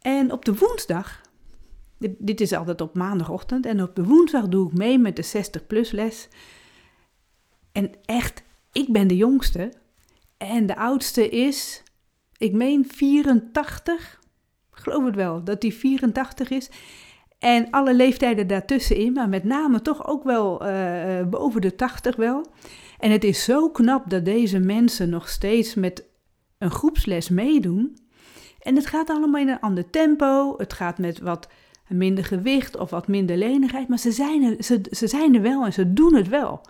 En 0.01 0.33
op 0.33 0.45
de 0.45 0.55
woensdag, 0.55 1.21
dit, 1.99 2.13
dit 2.19 2.41
is 2.41 2.53
altijd 2.53 2.81
op 2.81 2.95
maandagochtend, 2.95 3.67
en 3.67 3.83
op 3.83 3.97
de 3.97 4.05
woensdag 4.05 4.49
doe 4.49 4.69
ik 4.69 4.77
mee 4.77 4.99
met 4.99 5.17
de 5.17 5.45
60-plus 5.45 5.91
les. 5.91 6.29
En 7.73 7.91
echt, 8.05 8.43
ik 8.73 8.93
ben 8.93 9.09
de 9.09 9.17
jongste 9.17 9.73
en 10.37 10.67
de 10.67 10.77
oudste 10.77 11.29
is, 11.29 11.83
ik 12.37 12.53
meen 12.53 12.89
84, 12.89 14.21
geloof 14.71 15.05
het 15.05 15.15
wel, 15.15 15.45
dat 15.45 15.61
die 15.61 15.75
84 15.75 16.51
is. 16.51 16.71
En 17.39 17.71
alle 17.71 17.95
leeftijden 17.95 18.47
daartussenin, 18.47 19.13
maar 19.13 19.29
met 19.29 19.45
name 19.45 19.83
toch 19.83 20.07
ook 20.07 20.25
wel 20.25 20.67
uh, 20.67 21.23
boven 21.27 21.61
de 21.61 21.75
80 21.75 22.17
wel. 22.17 22.47
En 22.99 23.11
het 23.11 23.25
is 23.25 23.45
zo 23.45 23.71
knap 23.71 24.11
dat 24.11 24.25
deze 24.25 24.59
mensen 24.59 25.09
nog 25.09 25.29
steeds 25.29 25.75
met 25.75 26.05
een 26.59 26.71
groepsles 26.71 27.29
meedoen. 27.29 27.99
En 28.61 28.77
het 28.77 28.87
gaat 28.87 29.11
allemaal 29.11 29.41
in 29.41 29.49
een 29.49 29.61
ander 29.61 29.91
tempo. 29.91 30.55
Het 30.57 30.73
gaat 30.73 30.99
met 30.99 31.19
wat 31.19 31.49
minder 31.89 32.25
gewicht 32.25 32.77
of 32.77 32.91
wat 32.91 33.09
minder 33.09 33.37
lenigheid. 33.37 33.89
Maar 33.89 33.99
ze 33.99 34.13
zijn 34.13 34.43
er, 34.43 34.65
ze, 34.65 34.81
ze 34.91 35.07
zijn 35.07 35.35
er 35.35 35.43
wel 35.43 35.65
en 35.65 35.73
ze 35.73 35.93
doen 35.93 36.15
het 36.15 36.29
wel. 36.29 36.61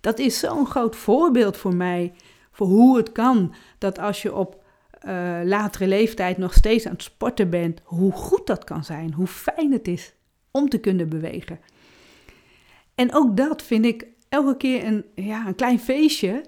Dat 0.00 0.18
is 0.18 0.38
zo'n 0.38 0.66
groot 0.66 0.96
voorbeeld 0.96 1.56
voor 1.56 1.74
mij. 1.74 2.12
Voor 2.52 2.66
hoe 2.66 2.96
het 2.96 3.12
kan 3.12 3.54
dat 3.78 3.98
als 3.98 4.22
je 4.22 4.34
op 4.34 4.57
uh, 5.06 5.38
latere 5.44 5.86
leeftijd 5.86 6.38
nog 6.38 6.54
steeds 6.54 6.86
aan 6.86 6.92
het 6.92 7.02
sporten 7.02 7.50
bent, 7.50 7.80
hoe 7.84 8.12
goed 8.12 8.46
dat 8.46 8.64
kan 8.64 8.84
zijn, 8.84 9.12
hoe 9.12 9.26
fijn 9.26 9.72
het 9.72 9.88
is 9.88 10.14
om 10.50 10.68
te 10.68 10.78
kunnen 10.78 11.08
bewegen. 11.08 11.60
En 12.94 13.14
ook 13.14 13.36
dat 13.36 13.62
vind 13.62 13.84
ik 13.84 14.06
elke 14.28 14.56
keer 14.56 14.84
een, 14.84 15.04
ja, 15.14 15.46
een 15.46 15.54
klein 15.54 15.78
feestje, 15.78 16.44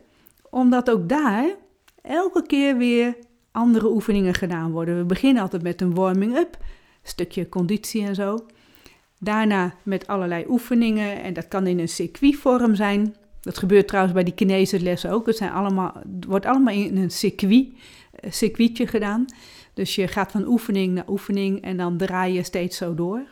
omdat 0.51 0.91
ook 0.91 1.09
daar 1.09 1.57
elke 2.03 2.47
keer 2.47 2.77
weer 2.77 3.17
andere 3.53 3.91
oefeningen 3.91 4.35
gedaan 4.35 4.71
worden. 4.71 4.99
We 4.99 5.05
beginnen 5.05 5.43
altijd 5.43 5.63
met 5.63 5.81
een 5.81 5.95
warming-up, 5.95 6.57
stukje 7.03 7.49
conditie 7.49 8.07
en 8.07 8.15
zo. 8.15 8.47
Daarna 9.19 9.75
met 9.83 10.07
allerlei 10.07 10.45
oefeningen 10.49 11.23
en 11.23 11.33
dat 11.33 11.49
kan 11.49 11.67
in 11.67 11.79
een 11.79 11.89
circuitvorm 11.89 12.75
zijn. 12.75 13.15
Dat 13.41 13.59
gebeurt 13.59 13.89
trouwens 13.89 14.15
bij 14.15 14.25
die 14.25 14.33
Chinese 14.37 14.81
lessen 14.81 15.11
ook. 15.11 15.27
Het, 15.27 15.37
zijn 15.37 15.51
allemaal, 15.51 15.93
het 15.95 16.25
wordt 16.25 16.47
allemaal 16.47 16.75
in 16.75 16.97
een 16.97 17.11
circuit, 17.11 17.69
circuitje 18.29 18.87
gedaan. 18.87 19.25
Dus 19.75 19.95
je 19.95 20.09
gaat 20.09 20.31
van 20.31 20.47
oefening 20.47 20.95
naar 20.95 21.09
oefening 21.09 21.63
en 21.63 21.77
dan 21.77 21.97
draai 21.97 22.33
je 22.33 22.43
steeds 22.43 22.77
zo 22.77 22.95
door. 22.95 23.23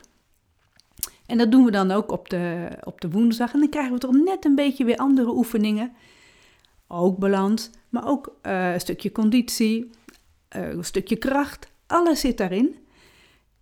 En 1.25 1.37
dat 1.37 1.51
doen 1.51 1.65
we 1.65 1.71
dan 1.71 1.91
ook 1.91 2.11
op 2.11 2.29
de, 2.29 2.69
op 2.83 3.01
de 3.01 3.09
woensdag. 3.09 3.53
En 3.53 3.59
dan 3.59 3.69
krijgen 3.69 3.93
we 3.93 3.99
toch 3.99 4.23
net 4.23 4.45
een 4.45 4.55
beetje 4.55 4.85
weer 4.85 4.97
andere 4.97 5.35
oefeningen. 5.35 5.91
Ook 6.87 7.17
balans, 7.17 7.69
maar 7.89 8.07
ook 8.07 8.35
uh, 8.43 8.73
een 8.73 8.79
stukje 8.79 9.11
conditie, 9.11 9.89
uh, 10.55 10.69
een 10.69 10.83
stukje 10.83 11.15
kracht, 11.15 11.67
Alles 11.87 12.19
zit 12.19 12.37
daarin. 12.37 12.75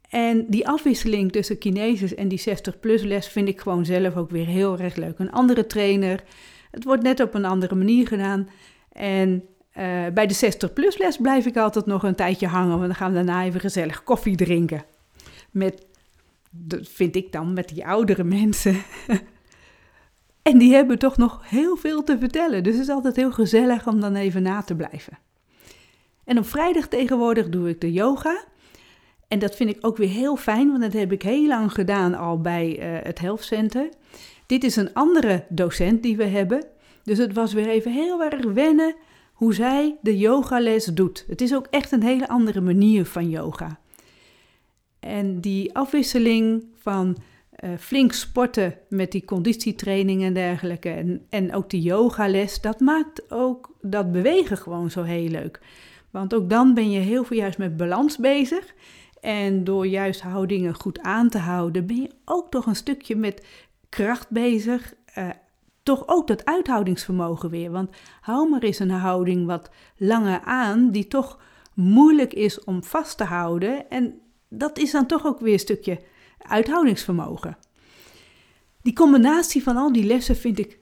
En 0.10 0.46
die 0.48 0.68
afwisseling 0.68 1.32
tussen 1.32 1.58
kinesis 1.58 2.16
en 2.16 2.28
die 2.28 2.42
60-plus 2.50 3.04
les 3.04 3.28
vind 3.28 3.48
ik 3.48 3.60
gewoon 3.62 3.86
zelf 3.86 4.16
ook 4.16 4.30
weer 4.30 4.46
heel 4.46 4.80
erg 4.80 4.96
leuk. 4.96 5.20
Een 5.20 5.32
andere 5.32 5.66
trainer. 5.66 6.24
Het 6.72 6.84
wordt 6.84 7.04
net 7.04 7.20
op 7.20 7.34
een 7.34 7.46
andere 7.46 7.76
manier 7.76 8.08
gedaan. 8.08 8.50
En 8.92 9.44
uh, 9.80 10.08
bij 10.14 10.28
de 10.28 10.54
60-plus 10.54 10.98
les 10.98 11.18
blijf 11.18 11.46
ik 11.46 11.58
altijd 11.58 11.86
nog 11.86 12.04
een 12.04 12.16
tijdje 12.16 12.48
hangen, 12.48 12.76
want 12.76 12.86
dan 12.86 12.96
gaan 12.96 13.10
we 13.10 13.16
daarna 13.16 13.44
even 13.44 13.60
gezellig 13.60 14.04
koffie 14.04 14.36
drinken. 14.36 14.86
Met, 15.52 15.86
dat 16.50 16.88
vind 16.88 17.16
ik 17.16 17.32
dan, 17.32 17.54
met 17.54 17.68
die 17.68 17.86
oudere 17.86 18.24
mensen. 18.24 18.82
en 20.50 20.58
die 20.58 20.74
hebben 20.74 21.00
toch 21.00 21.18
nog 21.18 21.50
heel 21.50 21.76
veel 21.76 22.04
te 22.04 22.18
vertellen, 22.18 22.64
dus 22.64 22.74
het 22.74 22.84
is 22.84 22.90
altijd 22.90 23.16
heel 23.16 23.32
gezellig 23.32 23.88
om 23.88 24.00
dan 24.00 24.16
even 24.16 24.42
na 24.42 24.62
te 24.62 24.76
blijven. 24.76 25.18
En 26.24 26.38
op 26.38 26.48
vrijdag 26.48 26.88
tegenwoordig 26.88 27.50
doe 27.50 27.70
ik 27.70 27.82
de 27.82 27.94
yoga. 27.94 28.44
En 29.28 29.40
dat 29.40 29.56
vind 29.56 29.70
ik 29.70 29.78
ook 29.82 29.98
weer 29.98 30.10
heel 30.10 30.36
fijn, 30.36 30.68
want 30.68 30.82
dat 30.82 30.94
heb 30.94 31.12
ik 31.12 31.22
heel 31.22 31.48
lang 31.48 31.72
gedaan 31.72 32.16
al 32.16 32.42
bij 32.42 32.78
uh, 32.80 33.04
het 33.04 33.20
Health 33.20 33.44
Center. 33.44 33.90
Dit 34.46 34.64
is 34.64 34.76
een 34.76 34.94
andere 34.94 35.46
docent 35.50 36.04
die 36.04 36.18
we 36.18 36.24
hebben. 36.24 36.66
Dus 37.04 37.18
het 37.18 37.34
was 37.34 37.54
weer 37.54 37.68
even 37.68 37.92
heel 37.92 38.24
erg 38.24 38.46
wennen 38.46 38.96
hoe 39.38 39.54
zij 39.54 39.96
de 40.02 40.18
yogales 40.18 40.86
doet. 40.86 41.26
Het 41.28 41.42
is 41.42 41.56
ook 41.56 41.68
echt 41.70 41.92
een 41.92 42.04
hele 42.04 42.28
andere 42.28 42.62
manier 42.62 43.06
van 43.06 43.30
yoga. 43.30 43.80
En 45.00 45.42
die 45.42 45.76
afwisseling 45.76 46.66
van 46.76 47.18
uh, 47.60 47.70
flink 47.80 48.12
sporten 48.12 48.78
met 48.90 49.12
die 49.12 49.26
conditietraining 49.26 50.24
en 50.24 50.34
dergelijke 50.34 50.90
en, 50.90 51.26
en 51.30 51.54
ook 51.54 51.70
die 51.70 51.82
yogales, 51.82 52.62
dat 52.62 52.80
maakt 52.80 53.32
ook 53.32 53.76
dat 53.82 54.12
bewegen 54.12 54.58
gewoon 54.58 54.92
zo 54.92 55.04
heel 55.04 55.30
leuk. 55.30 55.60
Want 56.12 56.34
ook 56.34 56.50
dan 56.50 56.74
ben 56.74 56.92
je 56.92 57.00
heel 57.00 57.24
veel 57.24 57.38
juist 57.38 57.58
met 57.58 57.78
balans 57.78 58.18
bezig. 58.18 58.74
En 59.22 59.64
door 59.64 59.88
juist 59.88 60.22
houdingen 60.22 60.76
goed 60.76 61.00
aan 61.00 61.30
te 61.30 61.38
houden, 61.38 61.88
ben 61.88 62.02
je 62.02 62.10
ook 62.26 62.50
toch 62.50 62.66
een 62.66 62.76
stukje 62.76 63.16
met 63.16 63.46
kracht 63.90 64.30
bezig. 64.30 64.94
Uh, 65.18 65.30
toch 65.88 66.04
ook 66.06 66.28
dat 66.28 66.46
uithoudingsvermogen 66.46 67.50
weer. 67.50 67.72
Want 67.72 67.90
hou 68.22 68.50
maar 68.50 68.62
eens 68.62 68.80
een 68.80 68.90
houding 68.90 69.46
wat 69.46 69.70
langer 69.98 70.42
aan, 70.42 70.92
die 70.92 71.08
toch 71.08 71.40
moeilijk 71.74 72.34
is 72.34 72.64
om 72.64 72.84
vast 72.84 73.18
te 73.18 73.24
houden. 73.24 73.90
En 73.90 74.20
dat 74.50 74.78
is 74.78 74.92
dan 74.92 75.06
toch 75.06 75.26
ook 75.26 75.40
weer 75.40 75.54
een 75.54 75.60
stukje 75.60 76.00
uithoudingsvermogen. 76.38 77.58
Die 78.82 78.94
combinatie 78.94 79.64
van 79.64 79.78
al 79.78 79.92
die 79.92 80.04
lessen 80.04 80.36
vind 80.36 80.60
ik 80.60 80.80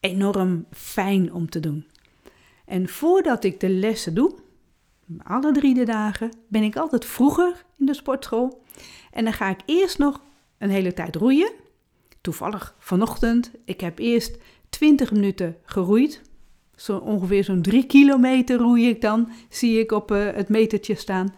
enorm 0.00 0.66
fijn 0.70 1.32
om 1.32 1.50
te 1.50 1.60
doen. 1.60 1.86
En 2.64 2.88
voordat 2.88 3.44
ik 3.44 3.60
de 3.60 3.68
lessen 3.68 4.14
doe, 4.14 4.34
alle 5.22 5.52
drie 5.52 5.74
de 5.74 5.84
dagen, 5.84 6.30
ben 6.48 6.62
ik 6.62 6.76
altijd 6.76 7.04
vroeger 7.04 7.64
in 7.76 7.86
de 7.86 7.94
sportschool. 7.94 8.62
En 9.10 9.24
dan 9.24 9.32
ga 9.32 9.48
ik 9.48 9.60
eerst 9.66 9.98
nog 9.98 10.20
een 10.58 10.70
hele 10.70 10.92
tijd 10.92 11.16
roeien 11.16 11.52
toevallig 12.26 12.74
vanochtend. 12.78 13.50
Ik 13.64 13.80
heb 13.80 13.98
eerst 13.98 14.38
20 14.68 15.12
minuten 15.12 15.56
geroeid. 15.64 16.22
Zo 16.76 16.96
ongeveer 16.96 17.44
zo'n 17.44 17.62
3 17.62 17.86
kilometer 17.86 18.58
roei 18.58 18.88
ik 18.88 19.00
dan, 19.00 19.28
zie 19.48 19.80
ik 19.80 19.92
op 19.92 20.10
uh, 20.10 20.26
het 20.34 20.48
metertje 20.48 20.94
staan. 20.94 21.34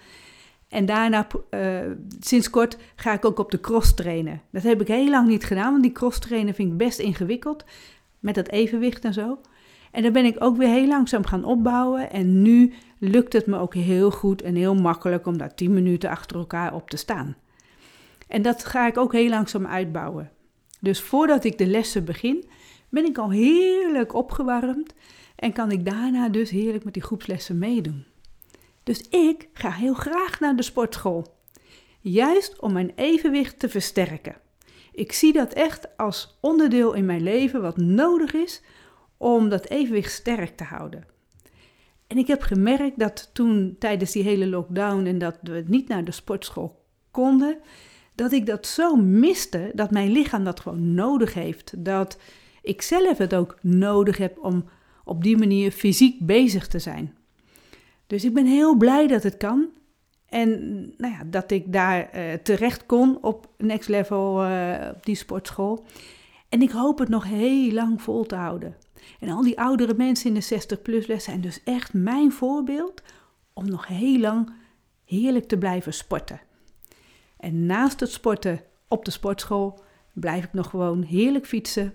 En 0.68 0.86
daarna, 0.86 1.26
uh, 1.50 1.80
sinds 2.20 2.50
kort, 2.50 2.78
ga 2.96 3.12
ik 3.12 3.24
ook 3.24 3.38
op 3.38 3.50
de 3.50 3.60
cross 3.60 3.94
trainen. 3.94 4.42
Dat 4.50 4.62
heb 4.62 4.80
ik 4.80 4.88
heel 4.88 5.10
lang 5.10 5.28
niet 5.28 5.44
gedaan, 5.44 5.70
want 5.70 5.82
die 5.82 5.92
cross 5.92 6.18
trainen 6.18 6.54
vind 6.54 6.70
ik 6.70 6.76
best 6.76 6.98
ingewikkeld. 6.98 7.64
Met 8.18 8.34
dat 8.34 8.48
evenwicht 8.48 9.04
en 9.04 9.12
zo. 9.12 9.38
En 9.90 10.02
daar 10.02 10.12
ben 10.12 10.24
ik 10.24 10.36
ook 10.38 10.56
weer 10.56 10.68
heel 10.68 10.86
langzaam 10.86 11.26
gaan 11.26 11.44
opbouwen. 11.44 12.10
En 12.10 12.42
nu 12.42 12.72
lukt 12.98 13.32
het 13.32 13.46
me 13.46 13.58
ook 13.58 13.74
heel 13.74 14.10
goed 14.10 14.42
en 14.42 14.54
heel 14.54 14.74
makkelijk 14.74 15.26
om 15.26 15.38
daar 15.38 15.54
10 15.54 15.74
minuten 15.74 16.10
achter 16.10 16.36
elkaar 16.36 16.74
op 16.74 16.90
te 16.90 16.96
staan. 16.96 17.36
En 18.28 18.42
dat 18.42 18.64
ga 18.64 18.86
ik 18.86 18.98
ook 18.98 19.12
heel 19.12 19.28
langzaam 19.28 19.66
uitbouwen. 19.66 20.30
Dus 20.80 21.00
voordat 21.00 21.44
ik 21.44 21.58
de 21.58 21.66
lessen 21.66 22.04
begin, 22.04 22.44
ben 22.88 23.04
ik 23.04 23.18
al 23.18 23.30
heerlijk 23.30 24.14
opgewarmd 24.14 24.94
en 25.36 25.52
kan 25.52 25.70
ik 25.70 25.84
daarna 25.84 26.28
dus 26.28 26.50
heerlijk 26.50 26.84
met 26.84 26.94
die 26.94 27.02
groepslessen 27.02 27.58
meedoen. 27.58 28.04
Dus 28.82 29.00
ik 29.08 29.48
ga 29.52 29.70
heel 29.70 29.94
graag 29.94 30.40
naar 30.40 30.56
de 30.56 30.62
sportschool. 30.62 31.36
Juist 32.00 32.60
om 32.60 32.72
mijn 32.72 32.92
evenwicht 32.94 33.58
te 33.58 33.68
versterken. 33.68 34.36
Ik 34.92 35.12
zie 35.12 35.32
dat 35.32 35.52
echt 35.52 35.96
als 35.96 36.38
onderdeel 36.40 36.92
in 36.92 37.04
mijn 37.04 37.22
leven 37.22 37.62
wat 37.62 37.76
nodig 37.76 38.32
is 38.34 38.62
om 39.16 39.48
dat 39.48 39.68
evenwicht 39.68 40.12
sterk 40.12 40.56
te 40.56 40.64
houden. 40.64 41.06
En 42.06 42.18
ik 42.18 42.26
heb 42.26 42.42
gemerkt 42.42 42.98
dat 42.98 43.30
toen 43.32 43.76
tijdens 43.78 44.12
die 44.12 44.22
hele 44.22 44.46
lockdown 44.46 45.06
en 45.06 45.18
dat 45.18 45.38
we 45.42 45.64
niet 45.66 45.88
naar 45.88 46.04
de 46.04 46.10
sportschool 46.10 46.84
konden, 47.10 47.58
dat 48.18 48.32
ik 48.32 48.46
dat 48.46 48.66
zo 48.66 48.96
miste, 48.96 49.70
dat 49.74 49.90
mijn 49.90 50.10
lichaam 50.10 50.44
dat 50.44 50.60
gewoon 50.60 50.94
nodig 50.94 51.34
heeft. 51.34 51.72
Dat 51.76 52.18
ik 52.62 52.82
zelf 52.82 53.18
het 53.18 53.34
ook 53.34 53.58
nodig 53.62 54.16
heb 54.16 54.38
om 54.38 54.64
op 55.04 55.22
die 55.22 55.36
manier 55.36 55.70
fysiek 55.70 56.26
bezig 56.26 56.68
te 56.68 56.78
zijn. 56.78 57.14
Dus 58.06 58.24
ik 58.24 58.34
ben 58.34 58.46
heel 58.46 58.76
blij 58.76 59.06
dat 59.06 59.22
het 59.22 59.36
kan. 59.36 59.66
En 60.28 60.50
nou 60.96 61.12
ja, 61.12 61.22
dat 61.26 61.50
ik 61.50 61.72
daar 61.72 62.10
uh, 62.14 62.32
terecht 62.32 62.86
kon 62.86 63.18
op 63.22 63.48
Next 63.56 63.88
Level, 63.88 64.44
uh, 64.44 64.74
op 64.94 65.04
die 65.04 65.16
sportschool. 65.16 65.84
En 66.48 66.62
ik 66.62 66.70
hoop 66.70 66.98
het 66.98 67.08
nog 67.08 67.24
heel 67.24 67.72
lang 67.72 68.02
vol 68.02 68.24
te 68.24 68.34
houden. 68.34 68.76
En 69.20 69.28
al 69.28 69.42
die 69.42 69.60
oudere 69.60 69.94
mensen 69.94 70.34
in 70.34 70.40
de 70.40 70.60
60-plus 70.62 71.06
les 71.06 71.24
zijn 71.24 71.40
dus 71.40 71.62
echt 71.64 71.92
mijn 71.92 72.32
voorbeeld 72.32 73.02
om 73.52 73.68
nog 73.68 73.86
heel 73.86 74.18
lang 74.18 74.52
heerlijk 75.04 75.48
te 75.48 75.58
blijven 75.58 75.92
sporten. 75.92 76.46
En 77.38 77.66
naast 77.66 78.00
het 78.00 78.10
sporten 78.10 78.60
op 78.88 79.04
de 79.04 79.10
sportschool 79.10 79.80
blijf 80.12 80.44
ik 80.44 80.52
nog 80.52 80.70
gewoon 80.70 81.02
heerlijk 81.02 81.46
fietsen. 81.46 81.94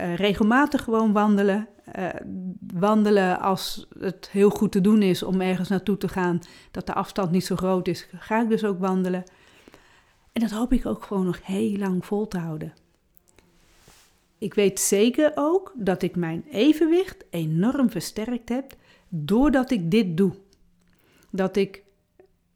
Uh, 0.00 0.14
regelmatig 0.14 0.84
gewoon 0.84 1.12
wandelen. 1.12 1.68
Uh, 1.98 2.08
wandelen 2.74 3.40
als 3.40 3.88
het 3.98 4.28
heel 4.32 4.50
goed 4.50 4.72
te 4.72 4.80
doen 4.80 5.02
is 5.02 5.22
om 5.22 5.40
ergens 5.40 5.68
naartoe 5.68 5.96
te 5.96 6.08
gaan, 6.08 6.40
dat 6.70 6.86
de 6.86 6.94
afstand 6.94 7.30
niet 7.30 7.44
zo 7.44 7.56
groot 7.56 7.88
is, 7.88 8.08
ga 8.12 8.42
ik 8.42 8.48
dus 8.48 8.64
ook 8.64 8.78
wandelen. 8.78 9.24
En 10.32 10.40
dat 10.40 10.50
hoop 10.50 10.72
ik 10.72 10.86
ook 10.86 11.02
gewoon 11.02 11.24
nog 11.24 11.46
heel 11.46 11.76
lang 11.76 12.04
vol 12.06 12.28
te 12.28 12.38
houden. 12.38 12.74
Ik 14.38 14.54
weet 14.54 14.80
zeker 14.80 15.32
ook 15.34 15.72
dat 15.76 16.02
ik 16.02 16.16
mijn 16.16 16.44
evenwicht 16.50 17.24
enorm 17.30 17.90
versterkt 17.90 18.48
heb 18.48 18.72
doordat 19.08 19.70
ik 19.70 19.90
dit 19.90 20.16
doe. 20.16 20.32
Dat 21.30 21.56
ik 21.56 21.82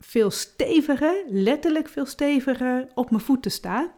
veel 0.05 0.31
steviger, 0.31 1.25
letterlijk 1.29 1.89
veel 1.89 2.07
steviger 2.07 2.89
op 2.95 3.11
mijn 3.11 3.23
voeten 3.23 3.51
sta. 3.51 3.93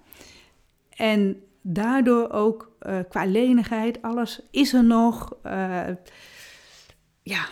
En 0.90 1.42
daardoor 1.62 2.30
ook 2.30 2.76
uh, 2.82 2.98
qua 3.08 3.26
lenigheid, 3.26 4.02
alles 4.02 4.40
is 4.50 4.72
er 4.72 4.84
nog. 4.84 5.36
Uh, 5.46 5.80
ja, 7.22 7.46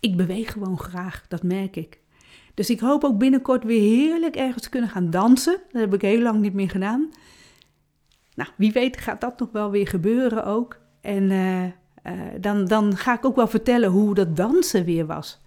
ik 0.00 0.16
beweeg 0.16 0.52
gewoon 0.52 0.78
graag, 0.78 1.24
dat 1.28 1.42
merk 1.42 1.76
ik. 1.76 2.00
Dus 2.54 2.70
ik 2.70 2.80
hoop 2.80 3.04
ook 3.04 3.18
binnenkort 3.18 3.64
weer 3.64 3.80
heerlijk 3.80 4.36
ergens 4.36 4.68
kunnen 4.68 4.90
gaan 4.90 5.10
dansen. 5.10 5.60
Dat 5.70 5.80
heb 5.80 5.94
ik 5.94 6.02
heel 6.02 6.20
lang 6.20 6.40
niet 6.40 6.54
meer 6.54 6.70
gedaan. 6.70 7.10
Nou, 8.34 8.50
wie 8.56 8.72
weet 8.72 8.96
gaat 8.96 9.20
dat 9.20 9.38
nog 9.38 9.48
wel 9.52 9.70
weer 9.70 9.88
gebeuren 9.88 10.44
ook. 10.44 10.80
En 11.00 11.30
uh, 11.30 11.64
dan, 12.40 12.64
dan 12.64 12.96
ga 12.96 13.14
ik 13.14 13.24
ook 13.24 13.36
wel 13.36 13.46
vertellen 13.46 13.90
hoe 13.90 14.14
dat 14.14 14.36
dansen 14.36 14.84
weer 14.84 15.06
was 15.06 15.40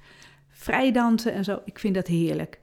vrijdansen 0.59 1.33
en 1.33 1.43
zo. 1.43 1.61
Ik 1.65 1.79
vind 1.79 1.95
dat 1.95 2.07
heerlijk. 2.07 2.59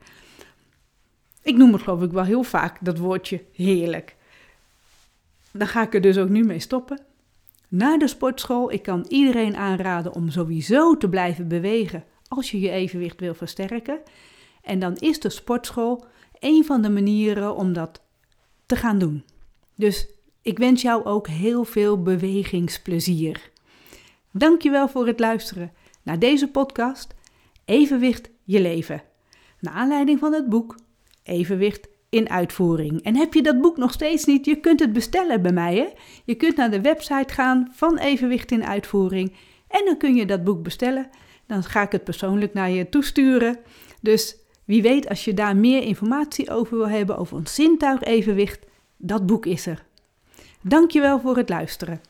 Ik 1.41 1.57
noem 1.57 1.73
het 1.73 1.81
geloof 1.81 2.01
ik 2.01 2.11
wel 2.11 2.23
heel 2.23 2.43
vaak, 2.43 2.77
dat 2.81 2.97
woordje 2.97 3.43
heerlijk. 3.53 4.15
Dan 5.51 5.67
ga 5.67 5.81
ik 5.81 5.93
er 5.93 6.01
dus 6.01 6.17
ook 6.17 6.29
nu 6.29 6.43
mee 6.43 6.59
stoppen. 6.59 6.99
Na 7.67 7.97
de 7.97 8.07
sportschool, 8.07 8.71
ik 8.71 8.81
kan 8.81 9.05
iedereen 9.07 9.55
aanraden 9.55 10.13
om 10.13 10.29
sowieso 10.29 10.97
te 10.97 11.09
blijven 11.09 11.47
bewegen 11.47 12.03
als 12.27 12.51
je 12.51 12.59
je 12.59 12.69
evenwicht 12.69 13.19
wil 13.19 13.33
versterken. 13.33 13.99
En 14.61 14.79
dan 14.79 14.95
is 14.95 15.19
de 15.19 15.29
sportschool 15.29 16.05
een 16.39 16.65
van 16.65 16.81
de 16.81 16.89
manieren 16.89 17.55
om 17.55 17.73
dat 17.73 18.01
te 18.65 18.75
gaan 18.75 18.99
doen. 18.99 19.23
Dus 19.75 20.07
ik 20.41 20.57
wens 20.57 20.81
jou 20.81 21.05
ook 21.05 21.27
heel 21.27 21.63
veel 21.63 22.01
bewegingsplezier. 22.01 23.51
Dankjewel 24.31 24.87
voor 24.87 25.07
het 25.07 25.19
luisteren 25.19 25.71
naar 26.03 26.19
deze 26.19 26.47
podcast 26.47 27.15
Evenwicht 27.67 28.29
je 28.43 28.61
leven. 28.61 29.01
Naar 29.59 29.73
aanleiding 29.73 30.19
van 30.19 30.33
het 30.33 30.49
boek 30.49 30.75
Evenwicht 31.23 31.87
in 32.09 32.29
uitvoering. 32.29 33.03
En 33.03 33.15
heb 33.15 33.33
je 33.33 33.41
dat 33.41 33.61
boek 33.61 33.77
nog 33.77 33.91
steeds 33.91 34.25
niet? 34.25 34.45
Je 34.45 34.59
kunt 34.59 34.79
het 34.79 34.93
bestellen 34.93 35.41
bij 35.41 35.51
mij. 35.51 35.75
Hè? 35.75 35.87
Je 36.25 36.35
kunt 36.35 36.55
naar 36.55 36.71
de 36.71 36.81
website 36.81 37.33
gaan 37.33 37.71
van 37.71 37.97
Evenwicht 37.97 38.51
in 38.51 38.65
uitvoering. 38.65 39.35
En 39.67 39.85
dan 39.85 39.97
kun 39.97 40.15
je 40.15 40.25
dat 40.25 40.43
boek 40.43 40.63
bestellen. 40.63 41.09
Dan 41.47 41.63
ga 41.63 41.81
ik 41.81 41.91
het 41.91 42.03
persoonlijk 42.03 42.53
naar 42.53 42.69
je 42.69 42.89
toesturen. 42.89 43.59
Dus 44.01 44.37
wie 44.65 44.81
weet, 44.81 45.09
als 45.09 45.25
je 45.25 45.33
daar 45.33 45.57
meer 45.57 45.83
informatie 45.83 46.51
over 46.51 46.77
wil 46.77 46.89
hebben, 46.89 47.17
over 47.17 47.37
ons 47.37 47.55
zintuigevenwicht, 47.55 48.65
dat 48.97 49.25
boek 49.25 49.45
is 49.45 49.65
er. 49.65 49.85
Dankjewel 50.61 51.19
voor 51.19 51.37
het 51.37 51.49
luisteren. 51.49 52.01